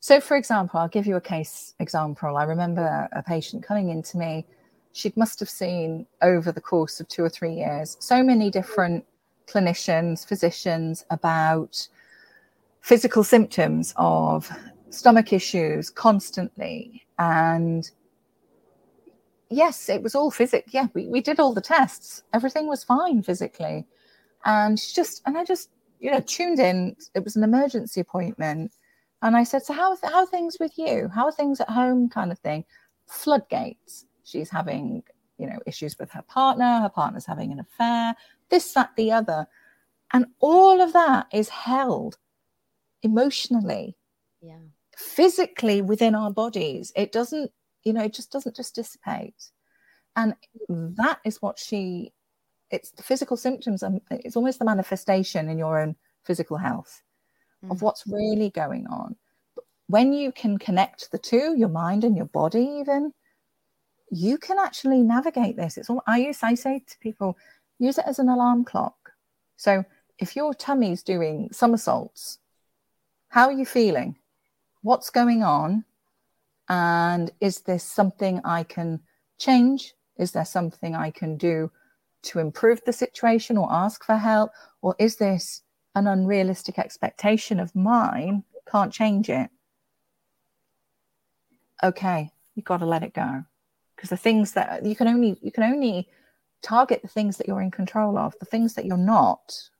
[0.00, 2.36] So, for example, I'll give you a case example.
[2.36, 4.44] I remember a patient coming into me.
[4.92, 9.04] She must have seen over the course of two or three years so many different
[9.46, 11.88] clinicians, physicians about
[12.80, 14.50] physical symptoms of
[14.90, 17.04] stomach issues constantly.
[17.18, 17.90] And
[19.50, 20.66] yes, it was all physic.
[20.70, 22.22] Yeah, we, we did all the tests.
[22.32, 23.86] Everything was fine physically.
[24.44, 26.96] And she just, and I just, you know, tuned in.
[27.14, 28.72] It was an emergency appointment.
[29.22, 31.08] And I said, So, how, how are things with you?
[31.12, 32.08] How are things at home?
[32.08, 32.64] kind of thing.
[33.06, 34.06] Floodgates.
[34.24, 35.02] She's having,
[35.38, 36.80] you know, issues with her partner.
[36.80, 38.14] Her partner's having an affair
[38.50, 39.46] this, that, the other.
[40.12, 42.18] And all of that is held
[43.02, 43.96] emotionally,
[44.40, 44.58] yeah,
[44.96, 46.92] physically within our bodies.
[46.94, 47.50] It doesn't,
[47.84, 49.50] you know, it just doesn't just dissipate.
[50.14, 50.34] And
[50.68, 52.12] that is what she,
[52.70, 57.02] it's the physical symptoms, and it's almost the manifestation in your own physical health
[57.64, 57.70] mm.
[57.70, 59.16] of what's really going on.
[59.54, 63.12] But when you can connect the two, your mind and your body, even,
[64.10, 65.76] you can actually navigate this.
[65.76, 67.36] It's all I use, I say to people,
[67.78, 69.12] use it as an alarm clock.
[69.56, 69.84] So
[70.18, 72.38] if your tummy's doing somersaults,
[73.28, 74.16] how are you feeling?
[74.82, 75.84] What's going on?
[76.68, 79.00] And is this something I can
[79.38, 79.94] change?
[80.18, 81.70] Is there something I can do
[82.22, 84.50] to improve the situation or ask for help?
[84.82, 85.62] Or is this
[85.94, 88.44] an unrealistic expectation of mine?
[88.70, 89.50] Can't change it.
[91.82, 93.44] Okay, you've got to let it go.
[93.94, 96.08] Because the things that you can only you can only
[96.62, 98.34] target the things that you're in control of.
[98.38, 99.70] The things that you're not,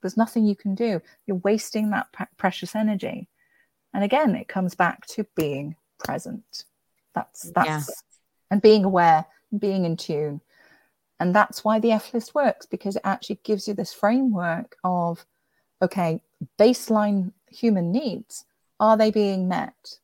[0.00, 1.00] there's nothing you can do.
[1.26, 3.28] You're wasting that precious energy.
[3.94, 6.64] And again, it comes back to being present.
[7.14, 7.82] That's that's yeah.
[8.50, 10.40] and being aware, and being in tune.
[11.20, 15.24] And that's why the F list works because it actually gives you this framework of
[15.80, 16.22] okay,
[16.58, 18.44] baseline human needs,
[18.80, 19.98] are they being met?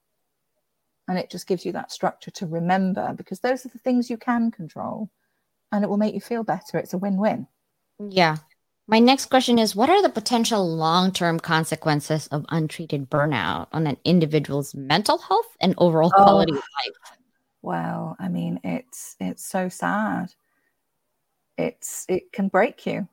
[1.09, 4.19] And it just gives you that structure to remember because those are the things you
[4.19, 5.09] can control
[5.73, 6.79] and it will make you feel better.
[6.79, 7.47] It's a win win.
[7.99, 8.37] Yeah.
[8.87, 13.87] My next question is What are the potential long term consequences of untreated burnout on
[13.87, 17.17] an individual's mental health and overall oh, quality of life?
[17.61, 20.33] Well, I mean, it's it's so sad.
[21.59, 23.09] It's it can break you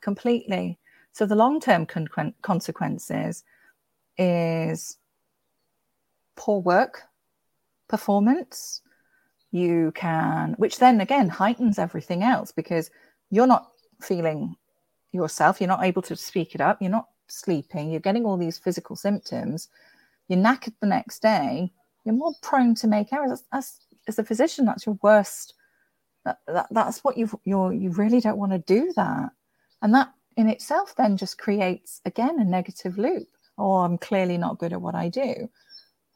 [0.00, 0.78] completely.
[1.12, 3.44] So the long term con- consequences
[4.18, 4.98] is
[6.36, 7.02] poor work
[7.88, 8.82] performance.
[9.52, 12.90] You can, which then again heightens everything else because
[13.30, 14.56] you're not feeling
[15.12, 15.60] yourself.
[15.60, 16.80] You're not able to speak it up.
[16.80, 17.90] You're not sleeping.
[17.90, 19.68] You're getting all these physical symptoms.
[20.28, 21.72] You're knackered the next day.
[22.04, 23.44] You're more prone to make errors.
[23.52, 25.54] As, as, a physician, that's your worst.
[26.24, 29.30] That, that, that's what you you're you really don't want to do that,
[29.82, 33.26] and that in itself then just creates again a negative loop.
[33.58, 35.48] Oh, I'm clearly not good at what I do.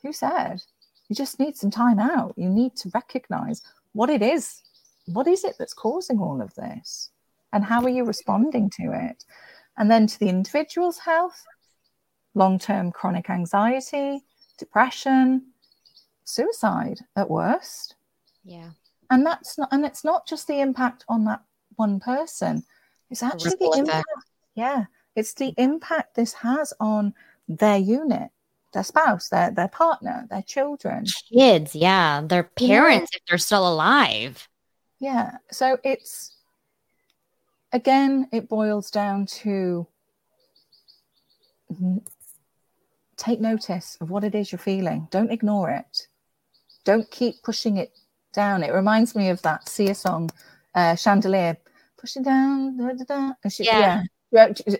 [0.03, 0.63] Who said?
[1.09, 2.35] You just need some time out.
[2.37, 4.63] You need to recognize what it is.
[5.07, 7.11] What is it that's causing all of this?
[7.57, 9.25] and how are you responding to it?
[9.79, 11.43] And then to the individual's health,
[12.35, 14.25] long term chronic anxiety,
[14.59, 15.53] depression,
[16.25, 17.95] suicide at worst.
[18.45, 18.71] Yeah.
[19.11, 21.43] And that's not, and it's not just the impact on that
[21.77, 22.63] one person.
[23.11, 24.07] It's actually the, the impact.
[24.55, 24.85] Yeah.
[25.15, 27.15] It's the impact this has on
[27.49, 28.31] their unit,
[28.77, 31.07] their spouse, their their partner, their children.
[31.33, 32.21] Kids, yeah.
[32.21, 33.17] Their parents yeah.
[33.17, 34.47] if they're still alive.
[35.01, 35.39] Yeah.
[35.51, 36.37] So it's
[37.73, 39.87] again, it boils down to
[43.17, 45.09] take notice of what it is you're feeling.
[45.11, 46.07] Don't ignore it.
[46.85, 47.93] Don't keep pushing it
[48.35, 48.63] down.
[48.63, 50.31] It reminds me of that Sia song,
[50.75, 51.57] uh, Chandelier.
[51.97, 53.49] Pushing down, da, da, da.
[53.49, 53.79] She, yeah.
[53.79, 54.03] yeah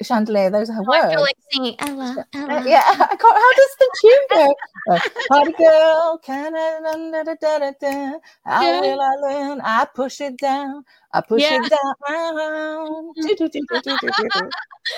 [0.03, 0.51] chandelier.
[0.51, 1.05] Those are her oh, words.
[1.05, 2.55] I feel like singing Ella, Ella.
[2.55, 3.23] Uh, yeah, I can't.
[3.23, 4.55] How does the tune go?
[4.89, 6.93] Uh, Party girl, can I, da,
[7.25, 8.21] da, da, da, da.
[8.45, 9.61] How will I learn?
[9.61, 10.85] I push it down.
[11.13, 11.59] I push yeah.
[11.61, 11.95] it down.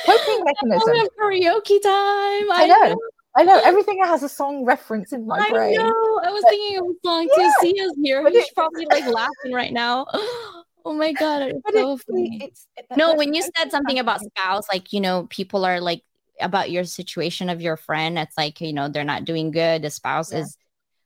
[0.04, 1.08] Coping mechanism.
[1.18, 2.50] Karaoke time.
[2.52, 2.88] I, I know.
[2.88, 2.98] know.
[3.34, 5.80] I know everything has a song reference in my I brain.
[5.80, 6.20] I know.
[6.24, 7.44] I was but, thinking of a song yeah.
[7.44, 7.50] too.
[7.61, 8.30] Sia's here.
[8.30, 10.06] He's probably like laughing right now.
[10.88, 12.40] Oh my god, it's but so funny.
[12.42, 16.03] It's, no, when you said something about spouse, like you know, people are like
[16.40, 18.18] about your situation of your friend.
[18.18, 19.83] It's like you know they're not doing good.
[19.83, 20.38] The spouse yeah.
[20.38, 20.57] is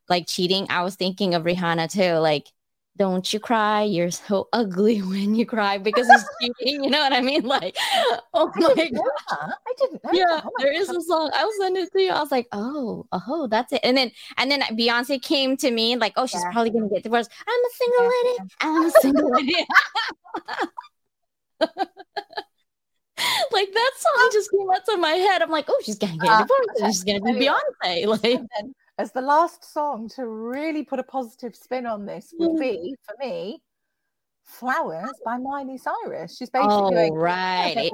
[0.08, 0.68] like cheating.
[0.70, 2.20] I was thinking of Rihanna too.
[2.20, 2.46] Like
[2.98, 6.24] don't you cry you're so ugly when you cry because he's
[6.60, 7.42] cheating you know what i mean?
[7.42, 7.76] Like
[8.34, 9.52] oh my I god.
[9.66, 10.80] i didn't know yeah oh there god.
[10.80, 13.80] is a song i'll send it to you i was like oh oh that's it.
[13.82, 16.52] And then and then beyonce came to me like oh she's yeah.
[16.52, 17.30] probably gonna get divorced.
[17.46, 19.66] I'm a single lady i'm a single lady.
[23.52, 25.42] Like that song just came out of my head.
[25.42, 26.80] I'm like oh she's gonna get uh, divorced.
[26.86, 28.06] She's gonna be beyonce.
[28.06, 28.40] Like
[28.98, 33.04] as the last song to really put a positive spin on this would be mm.
[33.04, 33.62] for me
[34.44, 37.90] flowers by miley cyrus she's basically oh, going, right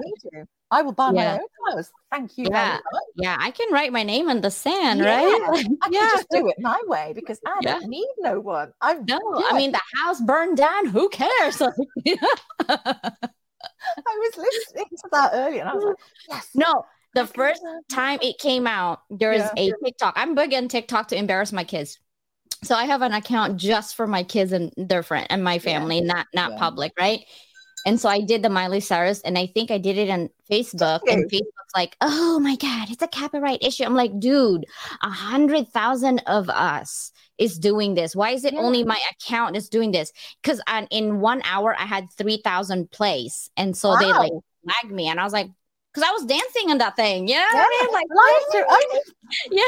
[0.70, 1.12] I will buy yeah.
[1.12, 1.90] my own flowers.
[2.10, 2.46] Thank you.
[2.50, 2.78] Yeah.
[3.16, 3.36] Yeah.
[3.40, 5.16] I can write my name in the sand, yeah.
[5.16, 5.66] right?
[5.82, 6.00] I yeah.
[6.00, 7.78] can just do it my way because I yeah.
[7.78, 8.72] don't need no one.
[8.80, 9.18] I'm no,
[9.48, 10.86] I mean the house burned down.
[10.86, 11.62] Who cares?
[12.68, 13.22] I
[14.06, 15.96] was listening to that earlier and I was like,
[16.28, 16.50] yes.
[16.54, 16.84] No,
[17.14, 19.70] the first time it came out, there's yeah.
[19.70, 20.14] a TikTok.
[20.16, 21.98] I'm big on TikTok to embarrass my kids.
[22.64, 25.98] So I have an account just for my kids and their friend and my family,
[25.98, 26.12] yeah.
[26.12, 26.58] not not yeah.
[26.58, 27.20] public, right?
[27.86, 31.00] And so I did the Miley Cyrus, and I think I did it on Facebook.
[31.08, 34.66] And Facebook's like, "Oh my god, it's a copyright issue." I'm like, "Dude,
[35.02, 38.16] a hundred thousand of us is doing this.
[38.16, 38.60] Why is it yeah.
[38.60, 43.50] only my account is doing this?" Because in one hour I had three thousand plays,
[43.56, 43.96] and so wow.
[44.00, 44.32] they like
[44.64, 45.48] flagged me, and I was like,
[45.98, 47.26] because I was dancing on that thing.
[47.28, 48.06] Yeah, Yeah, I mean, like.
[48.10, 49.00] Oh,
[49.50, 49.64] yeah.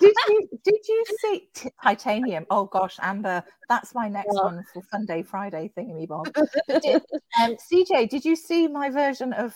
[0.00, 2.46] did you did you see t- titanium?
[2.50, 6.32] Oh gosh, Amber, that's my next Well- one for Sunday Friday thingy bob.
[6.82, 7.02] did-
[7.40, 9.54] Um, CJ, did you see my version of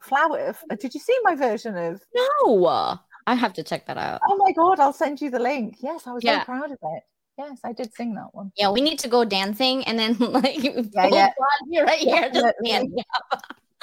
[0.00, 0.54] flower?
[0.70, 2.00] uh, Did you see my version of?
[2.14, 4.20] no, I have to check that out.
[4.26, 5.76] Oh my god, I'll send you the link.
[5.80, 6.40] Yes, I was Yeah.
[6.40, 7.02] so proud of it.
[7.38, 8.52] Yes, I did sing that one.
[8.56, 11.32] Yeah, we need to go dancing and then like Yeah,
[11.68, 11.84] yeah.
[11.84, 12.30] right here.
[12.32, 13.04] Just Definitely.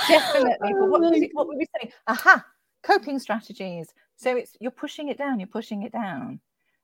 [0.07, 0.73] Definitely.
[0.79, 1.91] But what, was it, what were we saying?
[2.07, 2.45] Aha,
[2.83, 3.93] coping strategies.
[4.15, 6.39] So it's you're pushing it down, you're pushing it down.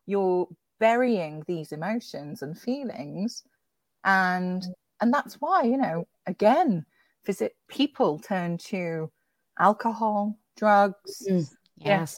[0.06, 0.48] You're
[0.80, 3.44] burying these emotions and feelings.
[4.04, 4.66] And
[5.02, 6.86] and that's why, you know, again,
[7.26, 9.12] visit people turn to
[9.60, 12.00] alcohol, drugs, Mm, Yeah.
[12.00, 12.18] Yes.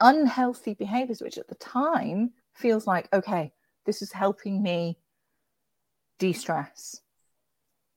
[0.00, 3.52] unhealthy behaviors, which at the time feels like, okay,
[3.84, 4.98] this is helping me
[6.18, 7.00] de-stress.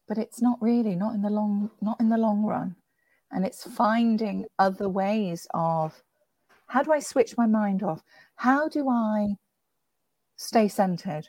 [0.08, 2.76] But it's not really, not in the long, not in the long run.
[3.32, 6.02] And it's finding other ways of
[6.68, 8.04] how do I switch my mind off?
[8.36, 9.36] How do I
[10.36, 11.28] stay centered?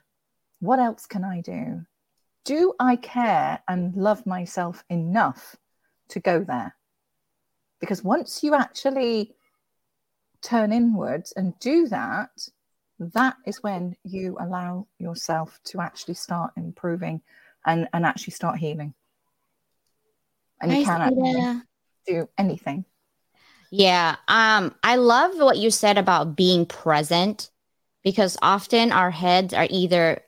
[0.60, 1.86] What else can I do?
[2.44, 5.56] Do I care and love myself enough
[6.08, 6.74] to go there?
[7.80, 9.34] Because once you actually
[10.40, 12.30] turn inwards and do that,
[12.98, 17.20] that is when you allow yourself to actually start improving
[17.66, 18.94] and, and actually start healing.
[20.60, 21.62] And you I can see actually
[22.06, 22.84] do anything.
[23.70, 24.16] Yeah.
[24.28, 27.50] Um, I love what you said about being present
[28.02, 30.22] because often our heads are either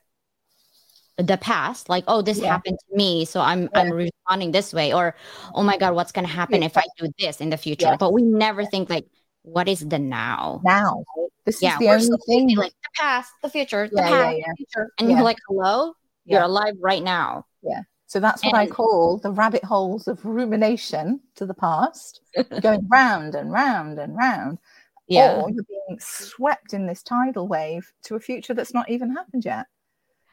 [1.17, 2.49] the past, like, oh, this Yeah.
[2.49, 5.15] happened to me, so I'm I'm responding this way, or
[5.53, 6.67] oh my god, what's gonna happen Yeah.
[6.67, 7.87] if I do this in the future?
[7.87, 7.97] Yeah.
[7.97, 9.05] But we never think like,
[9.43, 10.61] what is the now?
[10.63, 11.03] Now,
[11.45, 12.57] this yeah, is the only thing.
[12.57, 14.45] like the past, the future, the Yeah, yeah, past, yeah.
[14.47, 15.15] the future, and Yeah.
[15.15, 15.93] you're like, hello,
[16.25, 17.45] you're alive right now.
[17.61, 17.81] Yeah.
[18.07, 22.19] So that's what I call the rabbit holes of rumination to the past,
[22.61, 24.59] going round and round and round.
[25.07, 25.35] Yeah.
[25.35, 29.45] Or you're being swept in this tidal wave to a future that's not even happened
[29.45, 29.67] yet.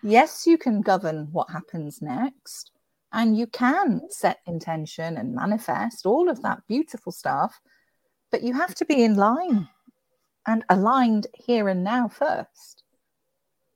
[0.03, 2.72] Yes, you can govern what happens next,
[3.12, 7.61] and you can set intention and manifest all of that beautiful stuff,
[8.30, 9.68] but you have to be in line
[10.47, 12.82] and aligned here and now first.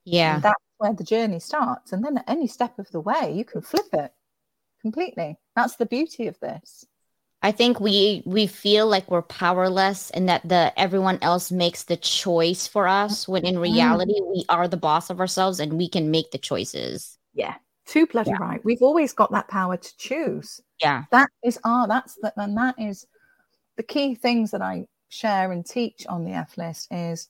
[0.04, 0.34] Yeah.
[0.34, 1.93] And that's where the journey starts.
[1.93, 4.12] And then at any step of the way, you can flip it
[4.80, 5.39] completely.
[5.55, 6.85] That's the beauty of this.
[7.45, 11.97] I think we we feel like we're powerless and that the everyone else makes the
[11.97, 13.62] choice for us when in mm.
[13.62, 17.18] reality we are the boss of ourselves and we can make the choices.
[17.35, 17.55] Yeah.
[17.87, 18.37] Too bloody Yeah.
[18.41, 18.64] right.
[18.64, 20.61] We've always got that power to choose.
[20.80, 21.05] Yeah.
[21.11, 23.07] That is our, that's the, and that is
[23.76, 27.28] the key things that I share and teach on the F list is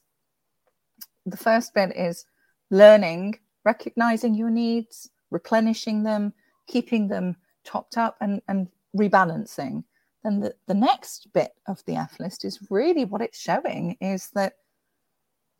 [1.25, 2.25] the first bit is
[2.69, 6.33] learning, recognizing your needs, replenishing them,
[6.67, 9.83] keeping them topped up and, and rebalancing.
[10.23, 14.29] Then the, the next bit of the F list is really what it's showing is
[14.35, 14.53] that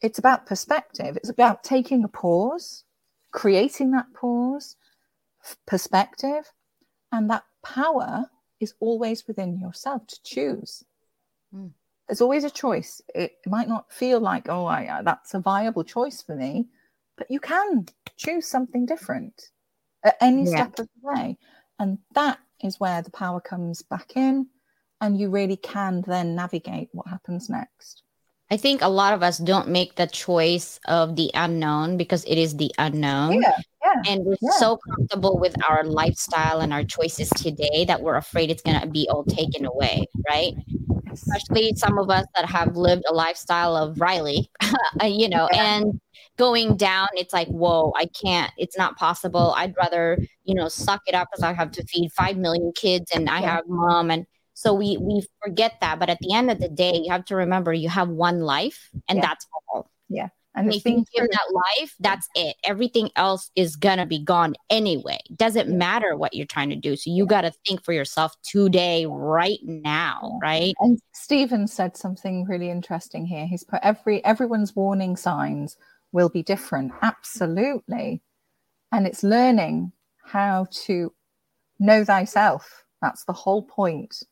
[0.01, 1.17] it's about perspective.
[1.17, 2.83] It's about taking a pause,
[3.31, 4.75] creating that pause,
[5.65, 6.51] perspective,
[7.11, 8.25] and that power
[8.59, 10.83] is always within yourself to choose.
[11.55, 11.71] Mm.
[12.07, 13.01] There's always a choice.
[13.15, 16.67] It might not feel like, oh, I, uh, that's a viable choice for me,
[17.23, 17.85] but you can
[18.17, 19.49] choose something different
[20.03, 20.51] at any Yeah.
[20.51, 21.37] step of the way.
[21.79, 24.47] And that is where the power comes back in,
[24.99, 28.03] and you really can then navigate what happens next.
[28.51, 32.37] I think a lot of us don't make the choice of the unknown because it
[32.37, 33.41] is the unknown.
[33.41, 34.01] Yeah, yeah.
[34.05, 34.51] And we're Yeah.
[34.51, 38.87] so comfortable with our lifestyle and our choices today that we're afraid it's going to
[38.87, 40.53] be all taken away, right?
[41.13, 44.49] especially some of us that have lived a lifestyle of Riley,
[45.03, 45.99] you know, and
[46.37, 49.53] going down, it's like, whoa, I can't, it's not possible.
[49.55, 53.11] I'd rather, you know, suck it up because I have to feed 5 million kids
[53.13, 54.11] and I have mom.
[54.11, 55.99] And so we, we forget that.
[55.99, 58.89] But at the end of the day, you have to remember you have one life
[59.07, 59.27] and Yeah.
[59.27, 59.89] that's all.
[60.55, 62.55] And And if you give that life, that's it.
[62.63, 65.17] Everything else is gonna be gone anyway.
[65.35, 66.95] Doesn't matter what you're trying to do.
[66.95, 70.75] So you got to think for yourself today, right now, right?
[70.79, 73.47] And Stephen said something really interesting here.
[73.47, 75.75] He's put every everyone's warning signs
[76.13, 76.93] will be different.
[77.01, 78.21] Absolutely.
[78.91, 79.91] And it's learning
[80.23, 81.11] how to
[81.79, 82.85] know thyself.
[83.01, 84.23] That's the whole point.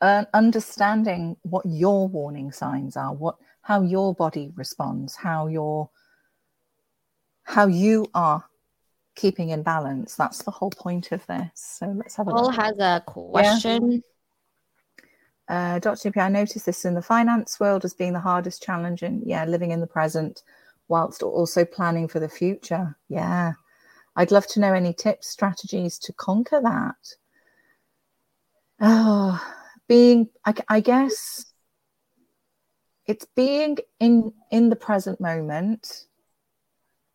[0.00, 5.88] Uh, understanding what your warning signs are, what how your body responds, how your
[7.44, 8.44] how you are
[9.14, 10.16] keeping in balance.
[10.16, 11.50] That's the whole point of this.
[11.54, 12.56] So let's have a Paul look.
[12.56, 14.02] has a question.
[15.48, 16.10] Uh, Dr.
[16.10, 19.44] P, I noticed this in the finance world as being the hardest challenge and yeah,
[19.44, 20.42] living in the present
[20.88, 22.96] whilst also planning for the future.
[23.08, 23.52] Yeah.
[24.14, 27.16] I'd love to know any tips, strategies to conquer that.
[28.80, 29.40] Oh,
[29.88, 31.46] being I, I guess
[33.06, 36.06] it's being in in the present moment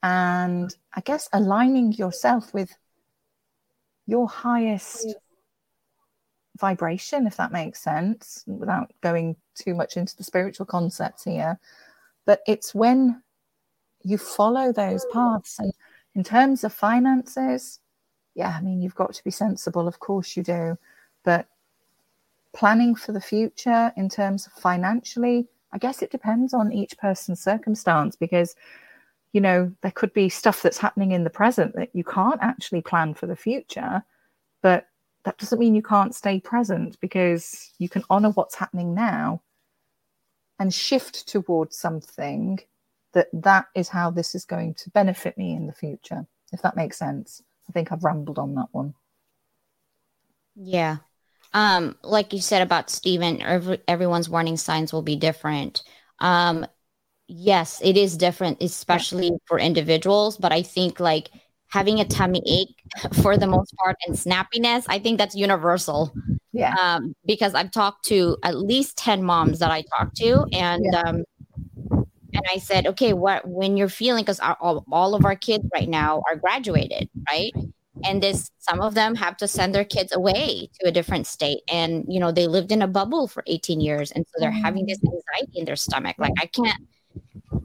[0.03, 2.76] and i guess aligning yourself with
[4.07, 5.15] your highest
[6.59, 11.59] vibration if that makes sense without going too much into the spiritual concepts here
[12.26, 13.22] but it's when
[14.04, 15.14] you follow those oh.
[15.14, 15.60] paths.
[15.60, 15.74] And
[16.16, 17.80] in terms of finances
[18.36, 20.78] yeah i mean you've got to be sensible of course you do
[21.24, 21.47] but
[22.54, 27.41] planning for the future in terms of financially I guess it depends on each person's
[27.41, 28.56] circumstance because,
[29.32, 32.82] you know, there could be stuff that's happening in the present that you can't actually
[32.82, 34.04] plan for the future,
[34.62, 34.88] but
[35.24, 39.41] that doesn't mean you can't stay present because you can honor what's happening now
[40.60, 42.60] and shift towards something
[43.14, 46.76] that that is how this is going to benefit me in the future if that
[46.76, 48.93] makes sense i think i've rambled on that one
[50.55, 50.97] yeah
[51.53, 55.84] um, like you said about Stephen, every, everyone's warning signs will be different.
[56.20, 56.66] Um,
[57.28, 60.38] yes, it is different, especially for individuals.
[60.38, 61.30] But I think like
[61.68, 66.14] having a tummy ache for the most part and snappiness, I think that's universal.
[66.53, 66.76] Yeah.
[66.82, 71.01] Um, because I've talked to at least 10 moms that I talked to and yeah.
[71.01, 71.24] um
[72.34, 75.89] and I said, okay, what when you're feeling because all, all of our kids right
[75.89, 77.53] now are graduated, right?
[78.03, 81.61] and this some of them have to send their kids away to a different state.
[81.71, 84.11] And you know they lived in a bubble for 18 years.
[84.11, 85.11] And so they're having this mm.
[85.13, 86.15] anxiety in their stomach.
[86.17, 86.82] Like i can't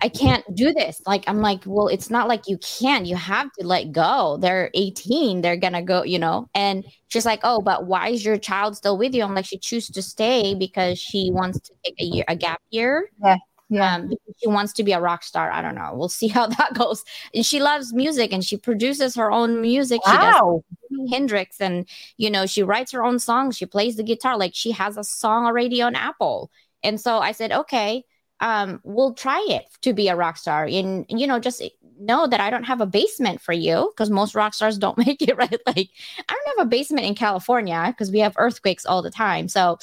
[0.03, 1.01] i can't do this.
[1.07, 4.39] Like i'm like well it's not like you can't you have to let go.
[4.41, 6.49] They're 18 they're gonna go you know?
[6.55, 9.23] And she's like oh but why is your child still with you?
[9.23, 12.61] I'm like she chooses to stay because she wants to take a year a gap
[12.71, 13.11] year.
[13.23, 13.37] Yeah
[13.69, 13.97] yeah.
[13.97, 15.51] Um, she wants to be a rock star.
[15.51, 15.93] I don't know.
[15.95, 17.05] We'll see how that goes.
[17.35, 20.05] And she loves music and she produces her own music.
[20.07, 20.63] Wow.
[20.91, 23.57] She does Hendrix and, you know, she writes her own songs.
[23.57, 24.39] She plays the guitar.
[24.39, 26.51] Like she has a song already on Apple.
[26.83, 28.05] And so I said, okay,
[28.41, 30.67] um, we'll try it to be a rock star.
[30.67, 31.63] And, you know, just
[31.99, 35.23] know that I don't have a basement for you because most rock stars don't make
[35.23, 35.59] it, right?
[35.67, 35.89] Like,
[36.29, 39.49] I don't have a basement in California because we have earthquakes all the time.
[39.49, 39.79] So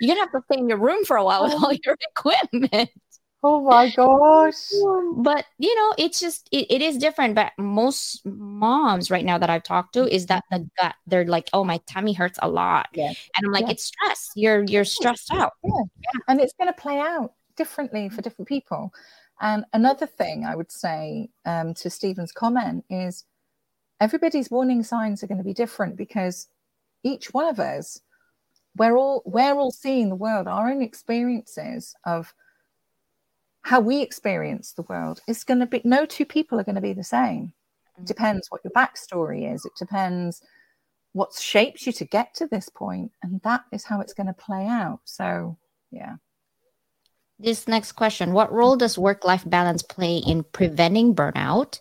[0.00, 1.96] you're going to have to stay in your room for a while with all your
[2.16, 2.90] equipment.
[3.42, 4.56] Oh my gosh.
[5.16, 7.34] But you know, it's just it, it is different.
[7.34, 11.48] But most moms right now that I've talked to is that the gut, they're like,
[11.52, 12.88] oh, my tummy hurts a lot.
[12.94, 13.12] Yeah.
[13.36, 13.72] And I'm like, yeah.
[13.72, 14.30] it's stress.
[14.34, 15.52] You're you're stressed out.
[15.62, 15.70] Yeah.
[16.00, 16.20] yeah.
[16.26, 18.92] And it's gonna play out differently for different people.
[19.40, 23.24] And another thing I would say um, to Stephen's comment is
[24.00, 26.48] everybody's warning signs are going to be different because
[27.04, 28.00] each one of us,
[28.76, 32.32] we're all we're all seeing the world, our own experiences of
[33.68, 36.80] how we experience the world is going to be no two people are going to
[36.80, 37.52] be the same.
[37.98, 38.06] It mm.
[38.06, 39.62] depends what your backstory is.
[39.66, 40.40] It depends
[41.12, 44.32] what shapes you to get to this point, and that is how it's going to
[44.32, 45.00] play out.
[45.04, 45.58] So,
[45.90, 46.16] yeah.
[47.38, 51.80] This next question What role does work life balance play in preventing burnout?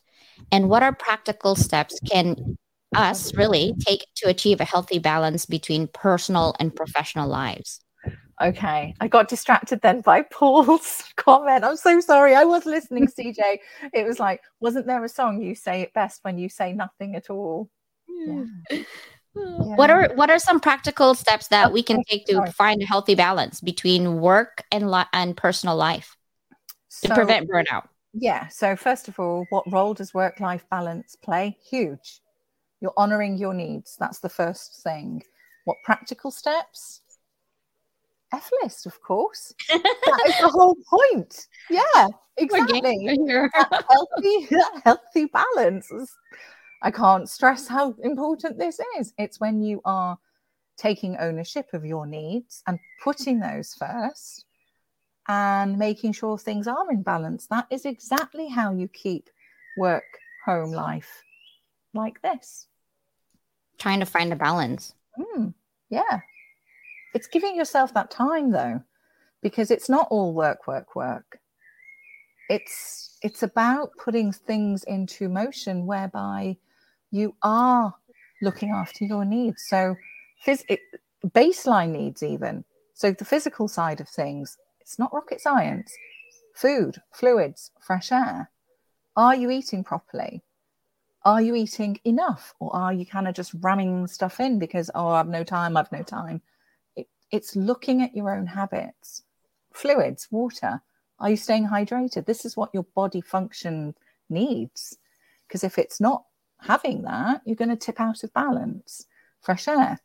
[0.51, 2.57] And what are practical steps can
[2.97, 7.79] us really take to achieve a healthy balance between personal and professional lives?
[8.39, 11.63] Okay, I got distracted then by Paul's comment.
[11.63, 12.35] I'm so sorry.
[12.35, 13.59] I was listening, CJ.
[13.93, 17.15] It was like, wasn't there a song you say it best when you say nothing
[17.15, 17.69] at all?
[18.07, 18.43] Yeah.
[18.69, 18.83] yeah.
[19.39, 22.51] What are what are some practical steps that we can take to sorry.
[22.53, 26.17] find a healthy balance between work and li- and personal life
[27.03, 27.87] to so, prevent burnout?
[28.13, 28.47] Yeah.
[28.47, 31.55] So first of all, what role does work life balance play?
[31.69, 32.21] Huge.
[32.81, 33.95] You're honoring your needs.
[33.99, 35.21] That's the first thing.
[35.65, 37.01] What practical steps?
[38.33, 39.53] F list, of course.
[39.69, 41.47] that is the whole point.
[41.69, 42.07] Yeah,
[42.37, 43.17] exactly.
[43.53, 44.47] healthy,
[44.83, 45.91] healthy balance.
[46.81, 49.13] I can't stress how important this is.
[49.17, 50.17] It's when you are
[50.77, 54.45] taking ownership of your needs and putting those first
[55.27, 57.47] and making sure things are in balance.
[57.47, 59.29] That is exactly how you keep
[59.77, 60.05] work,
[60.45, 61.23] home life
[61.93, 62.67] like this.
[63.77, 64.93] Trying to find a balance.
[65.17, 65.53] Mm,
[65.89, 66.21] yeah,
[67.17, 68.79] it's giving yourself that time though,
[69.41, 71.39] because it's not all work, work, work.
[72.47, 76.57] It's it's about putting things into motion whereby
[77.09, 77.95] you are
[78.43, 79.63] looking after your needs.
[79.67, 79.95] So
[80.45, 80.79] phys- it,
[81.29, 82.63] baseline needs even.
[82.93, 85.91] So the physical side of things, it's not rocket science.
[86.53, 88.51] Food, fluids, fresh air.
[89.15, 90.43] Are you eating properly?
[91.25, 92.53] Are you eating enough?
[92.59, 95.91] Or are you kind of just ramming stuff in because, oh, I've no time, I've
[95.91, 96.43] no time?
[97.31, 99.23] It's looking at your own habits,
[99.73, 100.81] fluids, water.
[101.19, 102.25] Are you staying hydrated?
[102.25, 103.95] This is what your body function
[104.29, 104.97] needs.
[105.47, 106.23] Because if it's not
[106.59, 109.05] having that, you're going to tip out of balance.
[109.41, 109.99] Fresh air,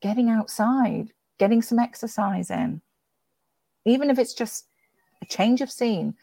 [0.00, 2.80] getting outside, getting some exercise in,
[3.84, 4.66] even if it's just
[5.22, 6.14] a change of scene,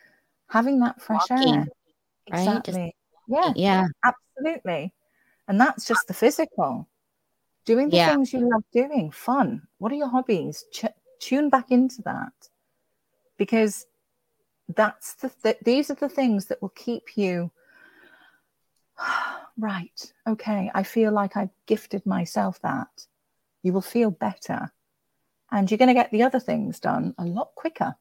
[0.49, 1.65] having that fresh Walking, air.
[2.31, 2.47] right?
[2.47, 2.95] Exactly.
[3.27, 3.85] Yeah, Yeah.
[4.03, 4.93] absolutely.
[5.47, 6.87] And that's just the physical.
[7.65, 8.11] Doing the Yeah.
[8.13, 9.67] things you love doing, fun.
[9.79, 10.65] What are your hobbies?
[10.71, 10.85] Ch-
[11.19, 12.33] tune back into that
[13.37, 13.85] because
[14.69, 17.51] that's the th- these are the things that will keep you
[19.57, 20.13] right.
[20.27, 23.07] Okay, I feel like I've gifted myself that.
[23.63, 24.71] You will feel better,
[25.51, 27.95] and you're going to get the other things done a lot quicker.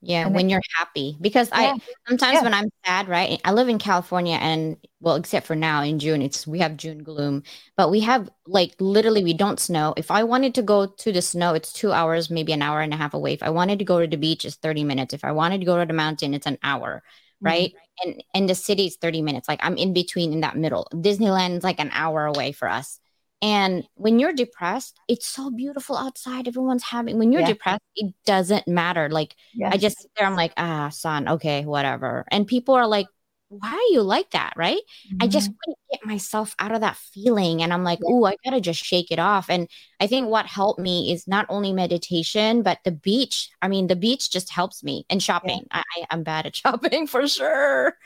[0.00, 1.16] Yeah, And when you're happy.
[1.20, 1.74] Because Yeah.
[1.74, 2.42] I sometimes Yeah.
[2.44, 3.40] when I'm sad, right?
[3.44, 7.02] I live in California and well, except for now in June, it's we have June
[7.02, 7.42] gloom,
[7.76, 9.94] but we have like literally we don't snow.
[9.96, 12.94] If I wanted to go to the snow, it's two hours, maybe an hour and
[12.94, 13.32] a half away.
[13.32, 15.14] If I wanted to go to the beach, it's 30 minutes.
[15.14, 17.02] If I wanted to go to the mountain, it's an hour,
[17.42, 17.46] mm-hmm.
[17.46, 17.72] right?
[18.04, 19.48] And and the city is 30 minutes.
[19.48, 20.88] Like I'm in between in that middle.
[20.94, 23.00] Disneyland is like an hour away for us.
[23.40, 26.48] And when you're depressed, it's so beautiful outside.
[26.48, 27.48] Everyone's having when you're Yeah.
[27.48, 29.08] depressed, it doesn't matter.
[29.08, 29.74] Like Yes.
[29.74, 32.24] I just sit there, I'm like, ah, son, okay, whatever.
[32.30, 33.06] And people are like,
[33.50, 34.52] why are you like that?
[34.56, 34.80] Right.
[35.22, 37.62] I just couldn't get myself out of that feeling.
[37.62, 39.48] And I'm like, oh, I gotta just shake it off.
[39.48, 39.68] And
[40.00, 43.48] I think what helped me is not only meditation, but the beach.
[43.62, 45.64] I mean, the beach just helps me and shopping.
[45.70, 47.96] I, I, I'm bad at shopping for sure.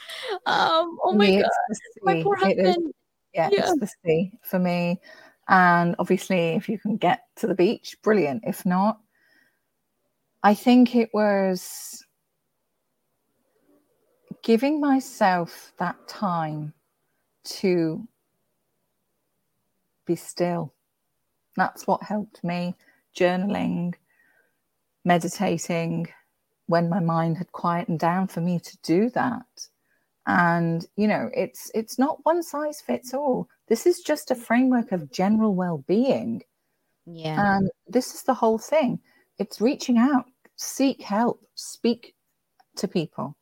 [0.46, 1.50] Um, oh my God,
[2.02, 2.92] my poor husband.
[3.34, 3.70] Yeah, Yeah.
[3.70, 5.00] it's the sea for me.
[5.48, 8.44] And obviously, if you can get to the beach, brilliant.
[8.46, 9.00] If not,
[10.42, 12.04] I think it was
[14.42, 16.72] giving myself that time
[17.44, 18.06] to
[20.06, 20.72] be still.
[21.56, 22.74] That's what helped me.
[23.14, 23.94] Journaling,
[25.04, 26.08] meditating,
[26.66, 29.44] when my mind had quietened down for me to do that
[30.26, 33.48] and you know it's it's not one size fits all.
[33.68, 36.42] This is just a framework of general well-being.
[37.04, 37.56] Yeah.
[37.56, 39.00] and this is the whole thing.
[39.38, 40.26] It's reaching out.
[40.56, 41.44] Seek help.
[41.56, 42.14] Speak
[42.76, 43.36] to people.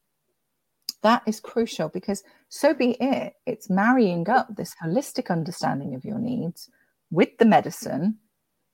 [1.03, 3.35] That is crucial because so be it.
[3.47, 6.70] It's marrying up this holistic understanding of your needs
[7.11, 8.18] with the medicine.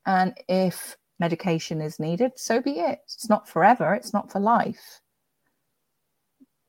[0.07, 3.01] And if medication is needed so be it.
[3.05, 3.95] It's not forever.
[3.95, 5.01] It's not for life.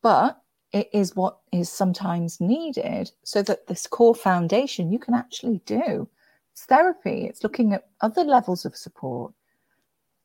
[0.01, 0.39] But
[0.74, 6.07] it is what is sometimes needed so that this core foundation you can actually do.
[6.53, 9.34] It's therapy, it's looking at other levels of support,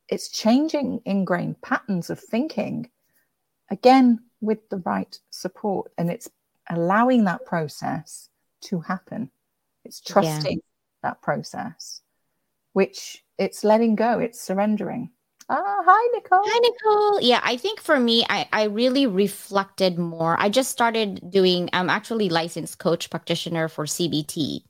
[0.09, 2.91] it's changing ingrained patterns of thinking,
[3.71, 5.93] again, with the right support.
[5.97, 6.29] And it's
[6.69, 8.29] allowing that process
[8.63, 9.31] to happen.
[9.85, 10.61] It's trusting
[11.03, 12.03] that process,
[12.73, 15.11] which it's letting go, it's surrendering.
[15.49, 16.41] Ah, hi, Nicole.
[16.45, 17.21] Hi, Nicole.
[17.21, 20.37] Yeah, I think for me, I, I really reflected more.
[20.41, 24.65] I just started doing, I'm actually licensed coach practitioner for CBT.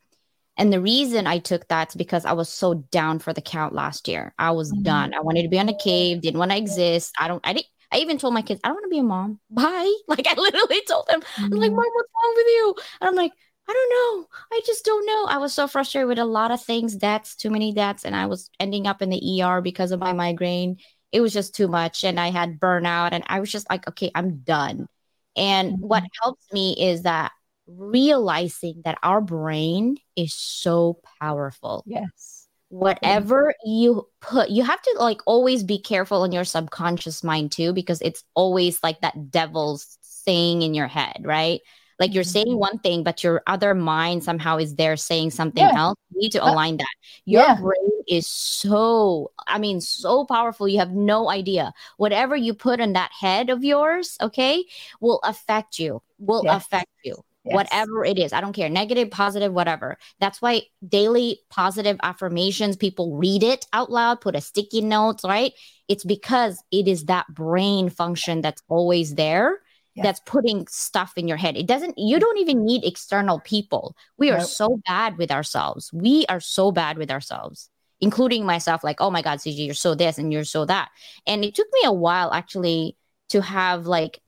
[0.59, 3.75] And the reason I took that is because I was so down for the count
[3.75, 4.35] last year.
[4.39, 4.83] I was Mhm.
[4.85, 5.15] done.
[5.15, 7.15] I wanted to be on a cave, didn't want to exist.
[7.19, 9.03] I don't, I didn't, I even told my kids, I don't want to be a
[9.03, 9.41] mom.
[9.51, 9.93] Bye.
[10.09, 11.75] Like I literally told them, I'm like, Mhm.
[11.75, 12.75] Mom, what's wrong with you?
[13.01, 13.33] And I'm like,
[13.73, 14.27] I don't know.
[14.53, 15.25] I just don't know.
[15.29, 18.27] I was so frustrated with a lot of things, debts, too many debts, and I
[18.27, 20.77] was ending up in the ER because of my migraine.
[21.11, 24.11] It was just too much, and I had burnout, and I was just like, okay,
[24.15, 24.89] I'm done.
[25.37, 27.33] And what helps me is that
[27.67, 32.49] realizing that our brain is so powerful Yes.
[32.69, 37.73] whatever you put you have to like always be careful in your subconscious mind too
[37.73, 41.61] because it's always like that devil's saying in your head right
[41.99, 42.59] like you're saying Mhm.
[42.59, 45.77] one thing but your other mind somehow is there saying something Yeah.
[45.77, 46.87] else you need to Uh, align that
[47.25, 47.55] your yeah.
[47.55, 52.93] brain is so i mean so powerful you have no idea whatever you put in
[52.95, 54.65] that head of yours okay
[55.01, 56.57] will affect you will Yes.
[56.63, 57.55] affect you Yes.
[57.55, 58.33] whatever it is.
[58.33, 59.99] I don't care, negative, positive, whatever.
[60.21, 65.53] That's why daily positive affirmations, people read it out loud, put a sticky notes, right?
[65.89, 69.59] It's because it is that brain function that's always there.
[69.95, 70.05] Yes.
[70.05, 71.57] That's putting stuff in your head.
[71.57, 73.95] It doesn't, you don't even need external people.
[74.17, 74.47] We are Nope.
[74.47, 75.93] so bad with ourselves.
[75.93, 77.69] We are so bad with ourselves,
[78.01, 78.83] including myself.
[78.83, 80.89] Like, oh my God, CJ, you're so this and you're so that.
[81.27, 82.97] And it took me a while actually
[83.31, 84.23] to have like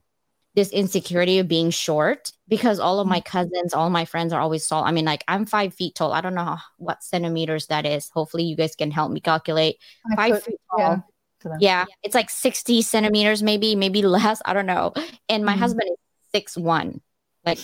[0.55, 3.11] this insecurity of being short because all of mm.
[3.11, 4.85] my cousins, all my friends are always tall.
[4.85, 6.13] I mean, like I'm five feet tall.
[6.13, 8.09] I don't know how, what centimeters that is.
[8.11, 9.79] Hopefully, you guys can help me calculate.
[10.13, 11.14] I Five put- feet yeah, tall.
[11.45, 11.61] To them.
[11.61, 14.43] Yeah, it's like 60 centimeters, maybe, maybe less.
[14.45, 14.93] I don't know.
[15.29, 15.57] And my Mhm.
[15.57, 15.97] husband is
[16.33, 17.01] six one,
[17.45, 17.63] like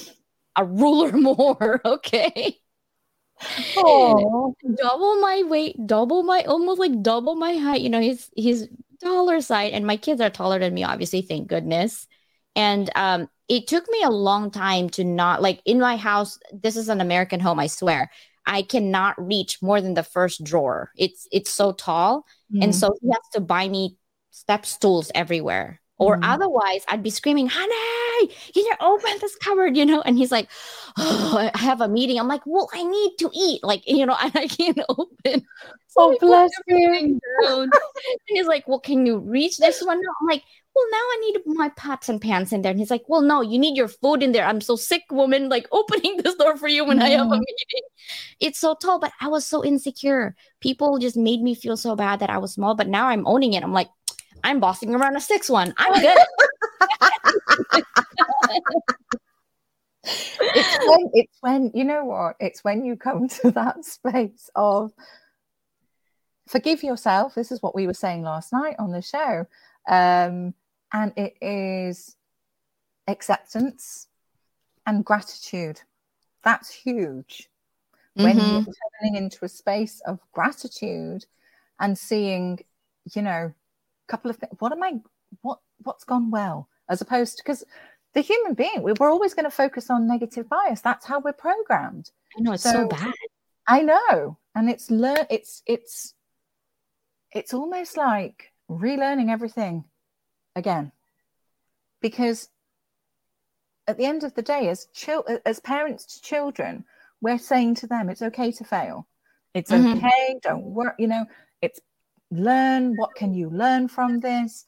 [0.57, 1.81] a ruler more.
[1.85, 2.59] Okay.
[3.77, 7.81] Oh, double my weight, double my almost like double my height.
[7.81, 8.69] You know, he's he's
[9.03, 12.07] taller side, and my kids are taller than me, obviously, thank goodness.
[12.57, 16.39] And um, it took me a long time to not like in my house.
[16.53, 18.11] This is an American home, I swear.
[18.47, 20.91] I cannot reach more than the first drawer.
[20.97, 22.63] It's it's so tall, Mm.
[22.65, 23.97] and so he has to buy me
[24.31, 25.81] step stools everywhere.
[25.99, 26.25] Or Mm.
[26.25, 30.49] otherwise, I'd be screaming, "Honey, can you open this cupboard?" You know, and he's like,
[30.99, 34.17] "Oh, I have a meeting." I'm like, "Well, I need to eat." Like, you know,
[34.21, 35.47] and I can't open.
[35.89, 37.21] So Oh, bless down.
[37.73, 37.73] and
[38.27, 40.43] he's like, "Well, can you reach this one?" I'm like,
[40.75, 43.41] "Well, now I need my pots and pans in there." And he's like, "Well, no,
[43.41, 44.47] you need your food in there.
[44.47, 45.49] I'm so sick, woman.
[45.49, 47.41] Like opening this door for you when I have a Mm.
[47.41, 47.85] meeting.
[48.41, 50.35] It's so tall, but I was so insecure.
[50.61, 52.75] People just made me feel so bad that I was small.
[52.75, 53.63] But now I'm owning it.
[53.63, 53.89] I'm like,
[54.45, 55.75] I'm bossing around a six one.
[55.77, 56.19] I'm good.
[60.55, 64.93] it's when it's when you know what it's when you come to that space of
[66.49, 69.47] forgive yourself this is what we were saying last night on the show
[69.89, 70.55] um
[70.93, 72.17] and it is
[73.09, 74.09] acceptance
[74.87, 75.81] and gratitude.
[76.43, 77.49] That's huge.
[78.15, 78.67] When Mhm.
[78.67, 81.27] you're turning into a space of gratitude
[81.79, 82.61] and seeing
[83.15, 85.01] you know a couple of things what am i
[85.41, 86.69] what what's gone well?
[86.89, 87.65] As opposed to because
[88.13, 90.81] the human being we, we're always going to focus on negative bias.
[90.81, 92.11] That's how we're programmed.
[92.37, 93.15] I know it's so, So- bad.
[93.67, 94.37] i know.
[94.55, 96.15] And it's learn it's it's
[97.33, 99.85] it's almost like relearning everything
[100.61, 100.93] again.
[102.01, 102.49] Because
[103.89, 106.85] at the end of the day as chil- as parents to children
[107.23, 109.07] we're saying to them it's okay to fail.
[109.53, 109.97] It's Mhm.
[109.97, 110.39] okay.
[110.43, 111.27] Don't work you know
[111.61, 111.81] it's
[112.31, 114.65] learn what can you learn from this?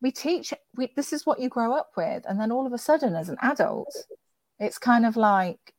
[0.00, 2.24] We teach we, this is what you grow up with.
[2.28, 3.92] And then all of a sudden as an adult
[4.60, 5.74] it's kind of like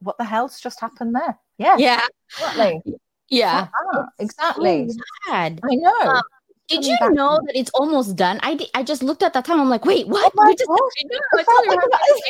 [0.00, 1.38] what the hell's just happened there?
[1.56, 2.06] Yeah Yeah.
[2.36, 2.82] exactly.
[3.30, 3.68] Yeah.
[4.18, 4.90] Exactly.
[4.90, 5.00] So
[5.30, 6.00] i know.
[6.10, 6.22] Um,
[6.68, 8.40] Did you back know that it's almost done?
[8.42, 9.60] I di- I just looked at that time.
[9.60, 10.32] I'm like, wait, what?
[10.38, 12.20] Oh just- gosh, I know, I I totally felt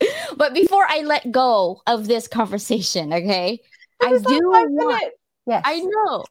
[0.00, 3.60] like but before I let go of this conversation, okay,
[4.02, 5.12] I do want.
[5.46, 6.24] yes I know.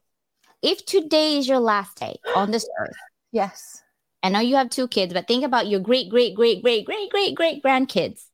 [0.62, 2.96] If today is your last day on this earth,
[3.32, 3.82] yes
[4.22, 7.10] I know you have two kids, but think about your great, great, great, great, great,
[7.10, 8.24] great, great grandkids.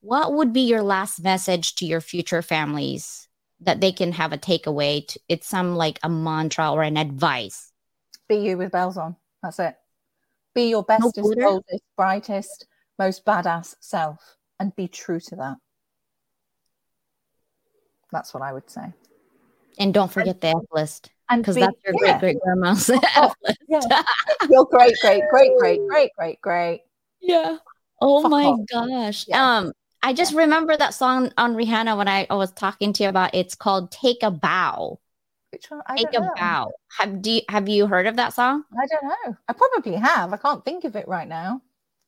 [0.00, 3.26] What would be your last message to your future families
[3.60, 5.06] that they can have a takeaway?
[5.08, 7.72] To, it's some like a mantra or an advice.
[8.36, 9.76] Be you with bells on that's it
[10.54, 11.42] be your bestest glitter?
[11.42, 12.66] boldest brightest
[12.98, 15.56] most badass self and be true to that
[18.12, 18.92] that's what i would say
[19.78, 23.00] And don't forget the F list because be- that's your yeah, great great grandma's Oh,
[23.16, 23.58] F list.
[23.68, 24.02] yeah.
[24.50, 26.80] your great great great great great great great
[27.20, 27.58] Yeah.
[28.00, 28.60] Oh Fuck my off.
[28.70, 29.26] gosh.
[29.26, 29.58] Yeah.
[29.58, 29.72] Um,
[30.02, 33.34] I just remember that song on Rihanna when I, I was talking to you about.
[33.34, 35.00] It's called "Take a Bow."
[35.54, 36.72] Which one i Take don't a bow.
[36.98, 38.64] Have do you, have you heard of that song?
[38.76, 41.60] i don't know i probably have i can't think of it right now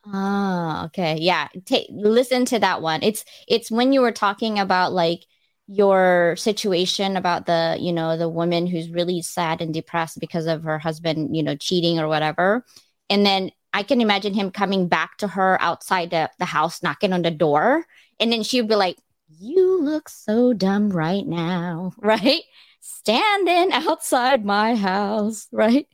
[0.09, 1.19] Ah, okay.
[1.21, 1.49] Yeah.
[1.65, 3.03] Take listen to that one.
[3.03, 5.25] It's it's when you were talking about like
[5.67, 10.63] your situation about the, you know, the woman who's really sad and depressed because of
[10.63, 12.65] her husband, you know, cheating or whatever.
[13.11, 17.13] And then I can imagine him coming back to her outside the, the house, knocking
[17.13, 17.85] on the door.
[18.21, 18.97] And then she'd be like,
[19.29, 22.43] You look so dumb right now, right?
[23.07, 25.87] Standing outside my house, right?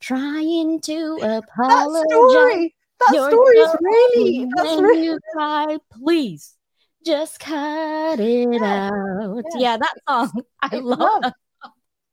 [0.00, 1.50] Trying to apologize.
[1.68, 6.56] that story that You're story is really that's when really you cry, please
[7.04, 9.44] just cut it Yeah, out.
[9.44, 9.50] yeah.
[9.54, 10.42] Yeah, that song.
[10.62, 11.26] I It's love love.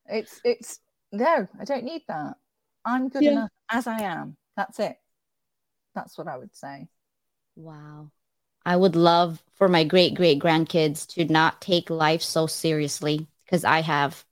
[0.08, 0.80] It's it's
[1.12, 2.36] no, I don't need that.
[2.86, 3.28] I'm good Yeah.
[3.28, 4.38] enough as I am.
[4.58, 4.98] That's it.
[5.96, 6.90] That's what I would say.
[7.56, 8.12] Wow.
[8.66, 13.66] I would love for my great great grandkids to not take life so seriously because
[13.66, 14.26] I have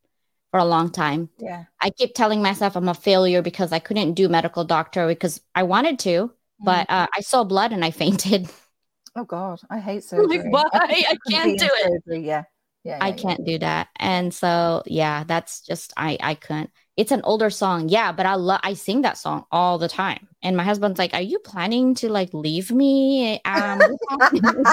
[0.51, 1.29] for a long time.
[1.37, 1.65] Yeah.
[1.81, 5.63] I keep telling myself I'm a failure because I couldn't do medical doctor because I
[5.63, 8.49] wanted to, but uh, I saw blood and I fainted.
[9.15, 10.49] oh God, I hate surgery.
[10.49, 10.63] why?
[10.71, 12.03] couldn't I can't do it.
[12.05, 12.25] Surgery.
[12.25, 12.43] Yeah.
[12.83, 12.97] Yeah.
[13.01, 13.89] I yeah, can't do that.
[13.97, 16.71] And so yeah, that's just I I couldn't.
[16.95, 17.89] It's an older song.
[17.89, 20.27] Yeah, but I love I sing that song all the time.
[20.41, 23.79] And my husband's like, "Are you planning to like leave me?" Um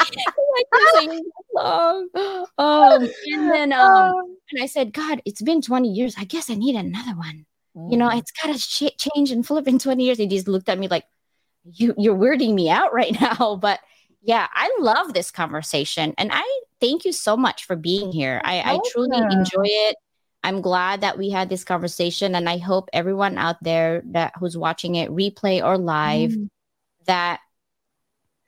[0.56, 2.08] like singing that song.
[2.58, 6.14] Um and then um and I said, "God, it's been 20 years.
[6.18, 7.46] I guess I need another one."
[7.88, 8.18] You know, Mm.
[8.18, 10.18] it's got to ch- change and flip in 20 years.
[10.18, 11.04] He just looked at me like,
[11.72, 13.56] you, you're weirding me out right now.
[13.62, 13.78] But
[14.22, 16.12] yeah, I love this conversation.
[16.18, 16.42] And I
[16.80, 18.40] thank you so much for being here.
[18.44, 19.96] I, I truly enjoy it.
[20.42, 22.34] I'm glad that we had this conversation.
[22.34, 26.48] And I hope everyone out there that who's watching it, replay or live, Mm.
[27.06, 27.38] that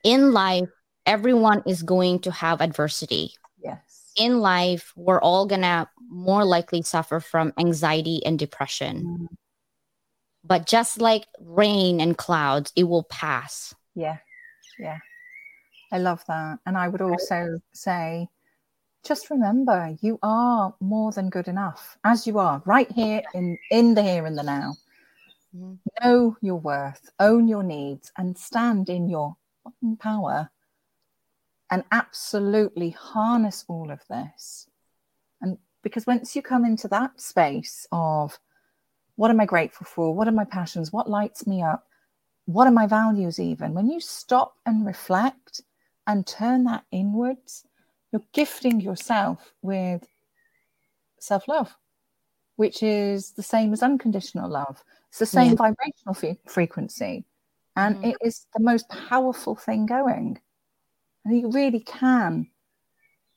[0.03, 0.69] in life,
[1.05, 4.11] everyone is going to have adversity yes.
[4.17, 9.03] in life, we're all gonna more likely suffer from anxiety and depression.
[9.03, 9.35] Mm.
[10.43, 13.73] But just like rain and clouds, it will pass.
[13.95, 14.17] Yeah.
[14.77, 14.99] Yeah.
[15.91, 16.59] I love that.
[16.65, 18.27] And I would also say,
[19.05, 23.93] just remember, you are more than good enough as you are, right here in, in
[23.93, 24.75] the here and the now.
[25.55, 25.75] Mm-hmm.
[26.03, 29.37] Know your worth, own your needs, and stand in your
[29.99, 30.49] power
[31.73, 34.69] and absolutely harness all of this.
[35.41, 38.37] And because once you come into that space of
[39.15, 40.13] what am I grateful for?
[40.13, 40.93] What are my passions?
[40.93, 41.87] What lights me up?
[42.45, 43.73] What are my values, even?
[43.73, 45.61] When you stop and reflect
[46.05, 47.65] and turn that inwards,
[48.11, 50.05] you're gifting yourself with
[51.19, 51.75] self love,
[52.55, 54.83] which is the same as unconditional love.
[55.09, 55.71] It's the same yeah.
[55.71, 57.25] vibrational f- frequency.
[57.75, 58.11] And mm.
[58.11, 60.39] it is the most powerful thing going.
[61.25, 62.47] And you really can.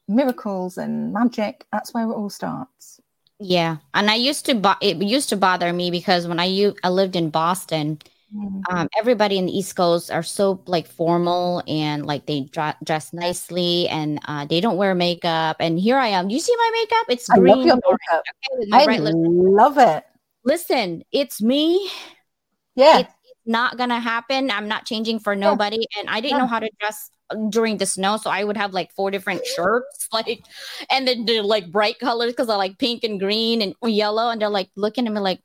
[0.09, 3.01] Miracles and magic, that's where it all starts.
[3.39, 3.78] Yeah.
[3.93, 6.89] And I used to, bo- it used to bother me because when I, u- I
[6.89, 7.99] lived in Boston,
[8.34, 8.62] mm.
[8.70, 13.12] um, everybody in the East Coast are so like formal and like they dra- dress
[13.12, 15.57] nicely and uh, they don't wear makeup.
[15.61, 16.30] And here I am.
[16.30, 17.07] You see my makeup?
[17.11, 17.53] It's green.
[17.53, 18.24] I love your makeup.
[18.72, 20.05] Okay, I love it
[20.47, 21.91] listen, it's me.
[22.74, 23.01] Yeah.
[23.01, 23.12] It's,
[23.49, 24.51] not gonna happen.
[24.51, 25.76] I'm not changing for nobody.
[25.76, 26.01] Yeah.
[26.01, 26.39] And I didn't yeah.
[26.39, 27.12] know how to dress
[27.49, 28.16] during the snow.
[28.16, 30.45] So I would have like four different shirts, like,
[30.91, 34.31] and then they're like bright colors because I like pink and green and yellow.
[34.31, 35.41] And they're like looking at me like,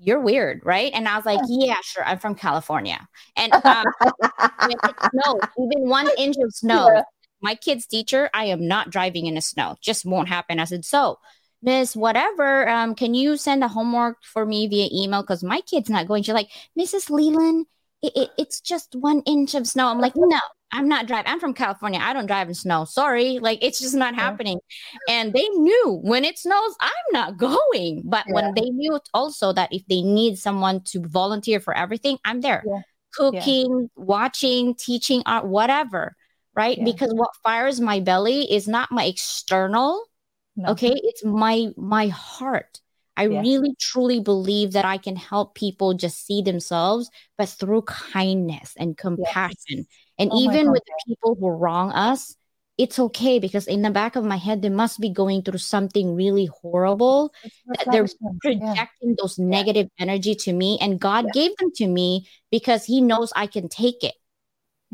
[0.00, 0.92] you're weird, right?
[0.94, 2.04] And I was like, yeah, sure.
[2.04, 3.06] I'm from California.
[3.36, 3.84] And um,
[4.70, 7.02] snow, even one inch of snow, yeah.
[7.40, 9.76] my kid's teacher, I am not driving in the snow.
[9.80, 10.60] Just won't happen.
[10.60, 11.18] I said, so
[11.64, 15.22] Miss whatever, um, can you send a homework for me via email?
[15.22, 16.22] Because my kid's not going.
[16.22, 17.08] She's like, Mrs.
[17.08, 17.64] Leland,
[18.04, 19.88] it, it, it's just one inch of snow.
[19.88, 20.38] I'm like, no,
[20.72, 21.30] I'm not driving.
[21.30, 22.00] I'm from California.
[22.02, 22.84] I don't drive in snow.
[22.84, 23.38] Sorry.
[23.38, 24.58] Like, it's just not happening.
[25.08, 28.02] And they knew when it snows, I'm not going.
[28.04, 28.34] But yeah.
[28.34, 32.62] when they knew also that if they need someone to volunteer for everything, I'm there.
[32.66, 32.80] Yeah.
[33.14, 36.16] Cooking, watching, teaching art, whatever.
[36.54, 36.78] Right.
[36.84, 40.04] Because what fires my belly is not my external
[40.56, 40.70] no.
[40.70, 40.94] Okay.
[40.94, 42.80] It's my my heart.
[43.16, 43.40] I yeah.
[43.40, 48.96] really truly believe that I can help people just see themselves, but through kindness and
[48.96, 49.54] compassion.
[49.68, 49.86] Yes.
[50.18, 52.36] And oh even with the people who wrong us,
[52.76, 56.16] it's okay because in the back of my head, they must be going through something
[56.16, 57.32] really horrible.
[57.66, 58.08] That they're
[58.40, 59.14] projecting yeah.
[59.18, 60.02] those negative yeah.
[60.02, 64.02] energy to me, and God gave them to me because He knows I can take
[64.02, 64.14] it.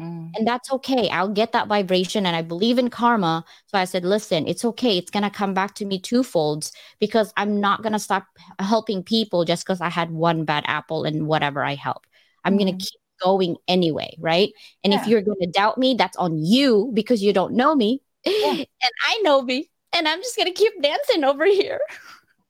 [0.01, 0.31] Mm.
[0.35, 1.11] And that's okay.
[1.11, 3.45] I'll get that vibration and I believe in karma.
[3.67, 4.97] So I said, listen, it's okay.
[4.97, 8.27] It's going to come back to me twofolds because I'm not going to stop
[8.59, 12.07] helping people just because I had one bad apple and whatever I help.
[12.45, 12.61] I'm mm.
[12.61, 14.17] going to keep going anyway.
[14.19, 14.53] Right.
[14.83, 15.03] And yeah.
[15.03, 18.01] if you're going to doubt me, that's on you because you don't know me.
[18.25, 18.53] Yeah.
[18.83, 19.69] And I know me.
[19.93, 21.81] And I'm just going to keep dancing over here.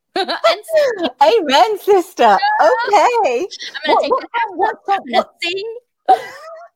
[0.16, 2.38] Amen, sister.
[2.62, 3.46] Okay.
[3.80, 4.26] I'm going to take what,
[4.56, 5.78] what, what, going to sing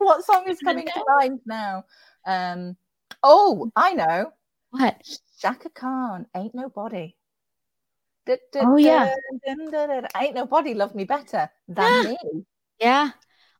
[0.04, 1.84] what song is coming to mind now?
[2.26, 2.76] Um,
[3.22, 4.32] oh, I know.
[4.70, 5.02] What?
[5.40, 7.14] Chaka Khan, Ain't Nobody.
[8.28, 9.14] oh, yeah.
[10.16, 12.16] Ain't Nobody Love Me Better Than Me.
[12.80, 13.10] Yeah.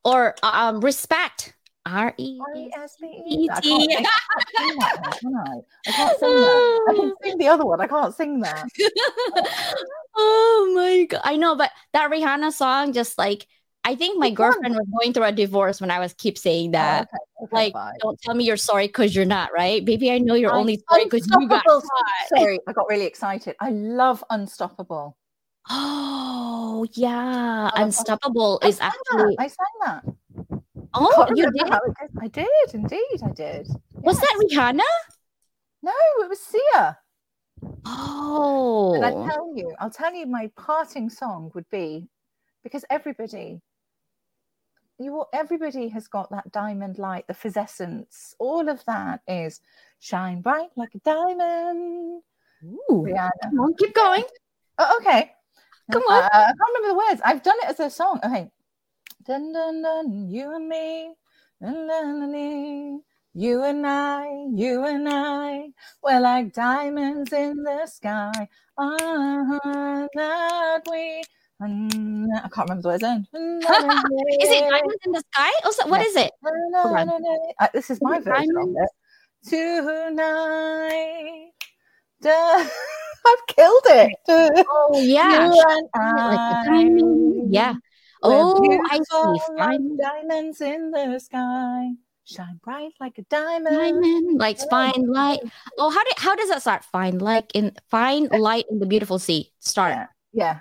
[0.05, 1.55] Or um, Respect.
[1.87, 2.41] R E
[2.79, 3.49] S P E T.
[3.51, 3.83] I can't
[6.19, 6.85] sing that.
[6.89, 7.79] I can sing the other one.
[7.81, 8.67] I can't sing that.
[10.17, 11.21] oh my god!
[11.25, 13.47] I know, but that Rihanna song just like
[13.87, 16.73] I think my girlfriend was going through a divorce when I was keep saying oh,
[16.73, 17.09] that.
[17.13, 17.45] Oh, okay.
[17.45, 19.85] Okay, like, don't tell me you're sorry because you're not, right?
[19.85, 21.85] Baby, I know you're I'm only sorry because you got caught.
[22.35, 23.55] Sorry, I got really excited.
[23.61, 25.17] I love Unstoppable.
[25.69, 29.37] Oh yeah, Unstoppable is actually.
[29.37, 29.43] That.
[29.43, 30.05] I sang that.
[30.95, 31.71] Oh, you did?
[32.21, 33.67] I did, indeed, I did.
[33.67, 33.77] Yes.
[33.95, 34.81] Was that Rihanna?
[35.83, 36.99] No, it was Sia.
[37.85, 38.95] Oh.
[38.95, 39.29] And I oh.
[39.29, 42.09] tell you, I'll tell you, my parting song would be
[42.63, 43.61] because everybody
[44.99, 49.61] you everybody has got that diamond light, the physescence, all of that is
[50.01, 52.23] shine bright like a diamond.
[52.65, 53.31] Ooh, Rihanna.
[53.43, 54.25] Come on, keep going.
[54.79, 55.33] Oh, okay.
[55.93, 56.23] Come on.
[56.23, 57.21] Uh, I can't remember the words.
[57.25, 58.21] I've done it as a song.
[58.25, 58.51] Okay.
[59.27, 61.15] Dun dun dun, you and me.
[61.61, 63.03] Dun, dun, dun, dun.
[63.37, 65.71] You and I, you and I,
[66.05, 68.49] we're like diamonds in the sky.
[68.79, 71.25] Uh-huh, that we
[71.61, 73.03] I can't remember the words.
[73.05, 75.51] is it Diamonds in the Sky?
[75.65, 76.33] Also, what is it?
[76.45, 78.59] Uh, this is my version Diamonds?
[78.59, 78.91] of it.
[79.49, 81.53] Tonight.
[83.27, 84.13] I've killed it.
[84.29, 85.49] Oh yeah.
[85.49, 86.69] Like
[87.51, 87.75] yeah.
[88.23, 89.41] Oh, I see.
[89.59, 89.97] Fine.
[89.99, 91.93] Diamonds in the sky.
[92.25, 93.75] Shine bright like a diamond.
[93.77, 95.41] Diamond, like fine light.
[95.79, 96.85] Oh, how did how does that start?
[96.85, 99.53] Fine like in fine light in the beautiful sea.
[99.59, 99.93] Start.
[99.93, 100.07] Yeah.
[100.33, 100.61] Yeah.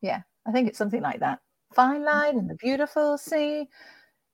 [0.00, 0.20] yeah.
[0.50, 1.38] I think it's something like that.
[1.74, 3.68] Fine line in the beautiful sea.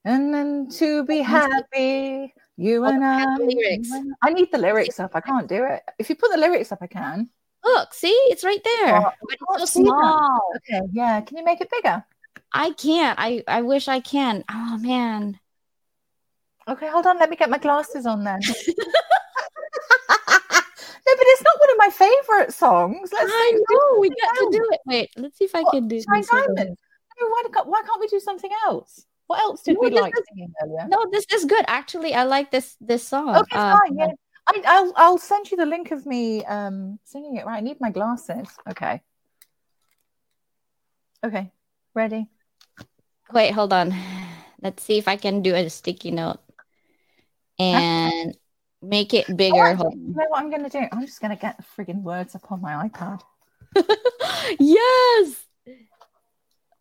[0.06, 3.36] And then to be happy, you Oh, and I I.
[3.36, 3.90] lyrics.
[4.22, 5.10] I need the lyrics up.
[5.14, 5.82] I can't do it.
[5.98, 7.28] If you put the lyrics up, I can.
[7.62, 8.96] Look, see, it's right there.
[8.96, 10.40] Oh, but it's so small.
[10.56, 11.20] Okay, yeah.
[11.20, 12.02] Can you make it bigger?
[12.50, 13.18] I can't.
[13.20, 14.42] I I wish I can.
[14.50, 15.38] Oh man.
[16.66, 17.18] Okay, hold on.
[17.18, 18.40] Let me get my glasses on then.
[21.28, 23.10] it's not one of my favorite songs.
[23.12, 23.64] Let's I see.
[23.70, 24.80] know we got to do it.
[24.86, 26.30] Wait, let's see if I What, can do Shine this.
[26.30, 26.54] Hold on.
[26.56, 26.78] Diamond.
[27.20, 29.06] No, why, can't- why can't we do something else?
[29.26, 30.86] What else did No, we like is- singing earlier?
[30.88, 31.64] No, this is good.
[31.66, 33.34] Actually, I like this this song.
[33.36, 33.96] Okay, Uh, fine.
[33.98, 34.12] Yeah,
[34.46, 37.44] I, I'll I'll send you the link of me um singing it.
[37.46, 38.46] Right, I need my glasses.
[38.70, 39.02] Okay.
[41.24, 41.50] Okay,
[41.94, 42.28] ready.
[43.32, 43.92] Wait, hold on.
[44.62, 46.38] Let's see if I can do a sticky note
[47.58, 48.36] and
[48.88, 49.56] make it bigger.
[49.56, 50.82] Oh, Hold You know what I'm gonna do?
[50.92, 53.20] I'm just gonna get the friggin' words up on my iPad.
[54.58, 55.44] yes.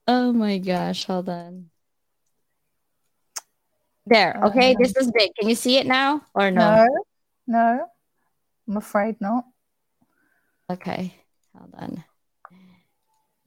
[0.08, 1.70] Oh my gosh, hold on.
[4.06, 4.40] There.
[4.46, 5.32] Okay, this is big.
[5.40, 6.76] Can you see it now or no?
[6.76, 6.88] No,
[7.48, 7.86] no,
[8.68, 9.46] I'm afraid not.
[10.70, 11.14] Okay,
[11.58, 12.04] hold on.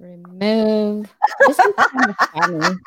[0.01, 1.13] Remove.
[1.47, 2.79] This is kind of funny.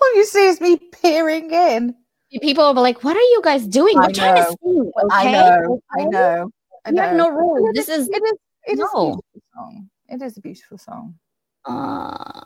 [0.00, 1.94] All you see is me peering in.
[2.42, 3.98] People will be like, "What are you guys doing?
[3.98, 4.56] I We're trying to know.
[4.62, 5.28] sing." Okay?
[5.28, 6.50] I know, I know,
[6.84, 7.70] I We have no rules.
[7.70, 8.32] It This is it is
[8.64, 9.04] it is a No.
[9.04, 9.90] beautiful song.
[10.08, 11.18] It is a beautiful song.
[11.64, 12.42] uh,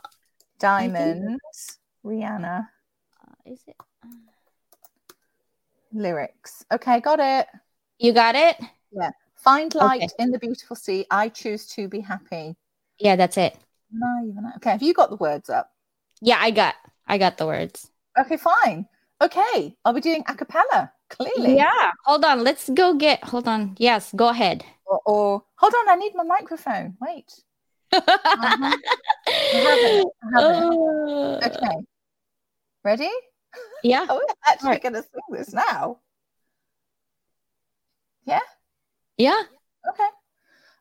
[0.59, 2.67] Diamonds, Rihanna
[3.45, 3.75] is it?
[5.93, 6.65] lyrics.
[6.71, 7.47] Okay, got it.
[7.99, 8.57] You got it?
[8.91, 9.11] Yeah.
[9.35, 10.09] Find light Okay.
[10.19, 11.05] in the beautiful sea.
[11.09, 12.55] I choose to be happy.
[12.99, 13.57] Yeah, that's it.
[13.91, 14.71] No, even okay.
[14.71, 15.71] Have you got the words up?
[16.21, 16.75] Yeah, I got
[17.07, 17.89] I got the words.
[18.19, 18.87] Okay, fine.
[19.21, 20.91] Okay, I'll be doing a cappella.
[21.09, 21.55] Clearly.
[21.57, 21.91] Yeah.
[22.05, 22.43] Hold on.
[22.43, 23.75] Let's go get hold on.
[23.77, 24.65] Yes, go ahead.
[24.85, 26.97] Or, or hold on, I need my microphone.
[26.99, 27.31] Wait.
[27.93, 28.07] Uh-huh.
[28.39, 28.77] I
[29.27, 30.07] have it.
[30.23, 30.63] I have it.
[30.63, 31.77] Uh, Okay.
[32.83, 33.09] Ready?
[33.83, 34.05] Yeah.
[34.09, 34.81] Oh, we're actually Right.
[34.81, 35.99] going to sing this now.
[38.25, 38.39] Yeah.
[39.17, 39.41] Yeah.
[39.89, 40.07] Okay.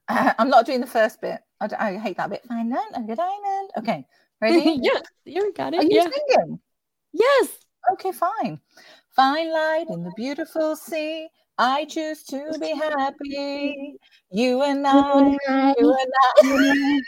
[0.08, 1.40] Uh, I'm not doing the first bit.
[1.60, 2.42] I hate that bit.
[2.48, 2.80] Fine, then.
[2.94, 3.70] I'm a diamond.
[3.78, 4.06] Okay.
[4.40, 4.78] Ready?
[4.82, 5.02] yes.
[5.24, 5.80] You got it.
[5.80, 6.08] Are you Yeah.
[6.08, 6.60] singing?
[7.12, 7.48] Yes.
[7.92, 8.60] Okay, fine.
[9.16, 11.28] Fine light in the beautiful sea.
[11.58, 13.96] I choose to be happy.
[14.30, 16.12] You and I, you and
[16.42, 17.00] I.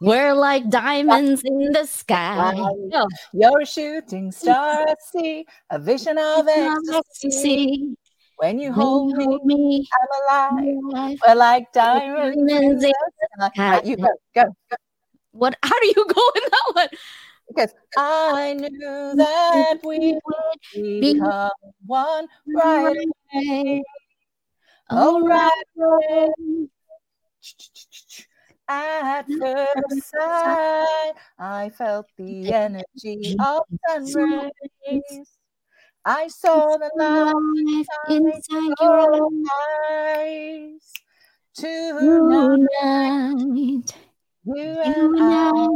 [0.00, 2.52] We're like diamonds in the sky.
[2.54, 7.96] Oh, You're a shooting star at sea, a vision of ecstasy.
[8.36, 10.74] When you When hold you me, hold me, I'm alive.
[10.84, 11.18] alive.
[11.26, 12.92] We're like diamonds in the
[13.32, 13.50] sky.
[13.56, 14.76] Right, you go, go, go.
[15.32, 15.56] What?
[15.62, 16.88] How do you go in that one?
[17.48, 20.60] Because I knew that we would
[21.00, 21.50] become
[21.86, 22.96] one right
[23.34, 23.82] away.
[24.90, 26.68] Oh, right away.
[28.68, 34.12] At first sight, I felt the energy of sun
[34.90, 35.38] rays.
[36.04, 39.30] I saw the light inside your
[39.90, 40.92] eyes.
[41.54, 42.68] Tonight,
[44.44, 45.68] you You and I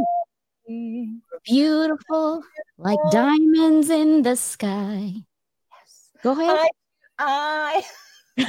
[1.43, 2.43] beautiful
[2.77, 5.13] like diamonds in the sky.
[5.13, 6.09] Yes.
[6.23, 6.69] Go ahead.
[7.19, 7.83] I,
[8.37, 8.37] I,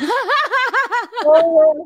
[1.25, 1.85] oh,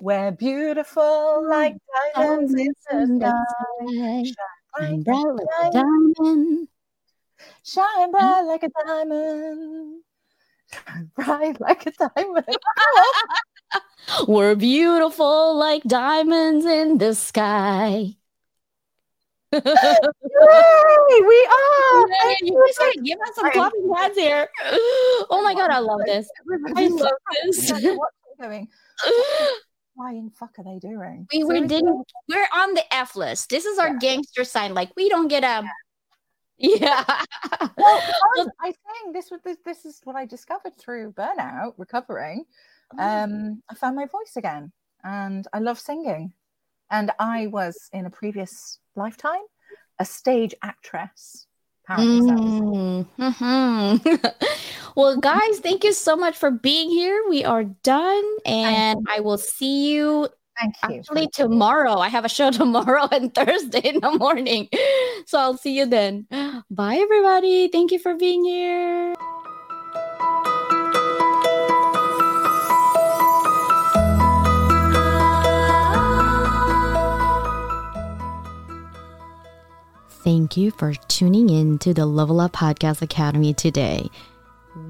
[0.00, 1.76] we're beautiful like
[2.14, 3.46] diamonds in the
[3.86, 4.24] sky.
[4.24, 4.32] Shine
[4.78, 6.68] Shine bright bright, like a diamond.
[7.64, 8.46] shine bright mm-hmm.
[8.46, 10.02] like a diamond.
[10.72, 12.46] Shine bright like a diamond.
[14.28, 18.16] We're beautiful like diamonds in the sky.
[19.52, 22.06] Yay, we are.
[22.42, 24.48] You guys gotta give us some clapping hands here.
[25.30, 26.28] Oh my god, I love this.
[26.76, 27.10] I love
[27.44, 27.72] this.
[28.40, 28.68] Doing?
[29.96, 31.26] Flying fuck are they doing?
[31.32, 32.06] We were didn't.
[32.28, 33.48] We're on the F list.
[33.48, 33.98] This is our Yeah.
[34.00, 34.74] gangster sign.
[34.74, 35.64] Like we don't get a
[36.58, 37.04] yeah.
[37.76, 38.02] Well,
[38.36, 42.44] I, I think this was this, this is what I discovered through burnout, recovering.
[42.98, 44.72] Um, I found my voice again,
[45.04, 46.32] and I love singing.
[46.90, 49.42] And I was in a previous lifetime
[49.98, 51.46] a stage actress.
[51.88, 53.06] Mhm.
[54.96, 57.22] well, guys, thank you so much for being here.
[57.28, 60.28] We are done, and I will see you
[60.58, 60.98] Thank you.
[60.98, 61.98] actually tomorrow.
[61.98, 64.68] I have a show tomorrow and Thursday in the morning.
[65.28, 66.28] So I'll see you then.
[66.70, 67.66] Bye, everybody.
[67.66, 69.12] Thank you for being here.
[80.26, 84.10] Thank you for tuning in to the Level Up Podcast Academy today.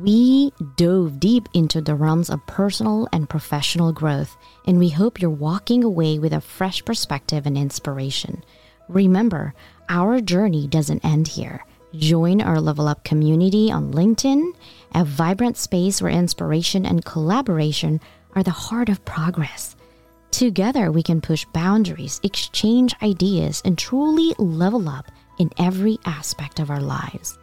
[0.00, 4.34] We dove deep into the realms of personal and professional growth,
[4.64, 8.42] and we hope you're walking away with a fresh perspective and inspiration.
[8.88, 9.52] Remember,
[9.90, 11.66] our journey doesn't end here.
[11.94, 14.52] Join our Level Up community on LinkedIn,
[14.94, 18.00] a vibrant space where inspiration and collaboration
[18.34, 19.76] are the heart of progress.
[20.30, 26.70] Together, we can push boundaries, exchange ideas, and truly level up in every aspect of
[26.70, 27.38] our lives.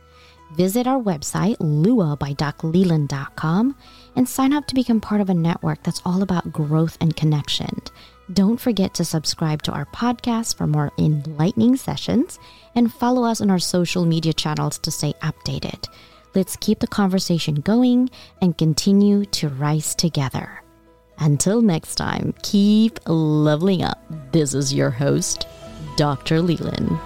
[0.55, 3.75] Visit our website, luabyduckleland.com,
[4.15, 7.81] and sign up to become part of a network that's all about growth and connection.
[8.31, 12.39] Don't forget to subscribe to our podcast for more enlightening sessions
[12.75, 15.87] and follow us on our social media channels to stay updated.
[16.35, 18.09] Let's keep the conversation going
[18.41, 20.61] and continue to rise together.
[21.19, 23.99] Until next time, keep leveling up.
[24.31, 25.47] This is your host,
[25.95, 26.41] Dr.
[26.41, 26.99] Leland.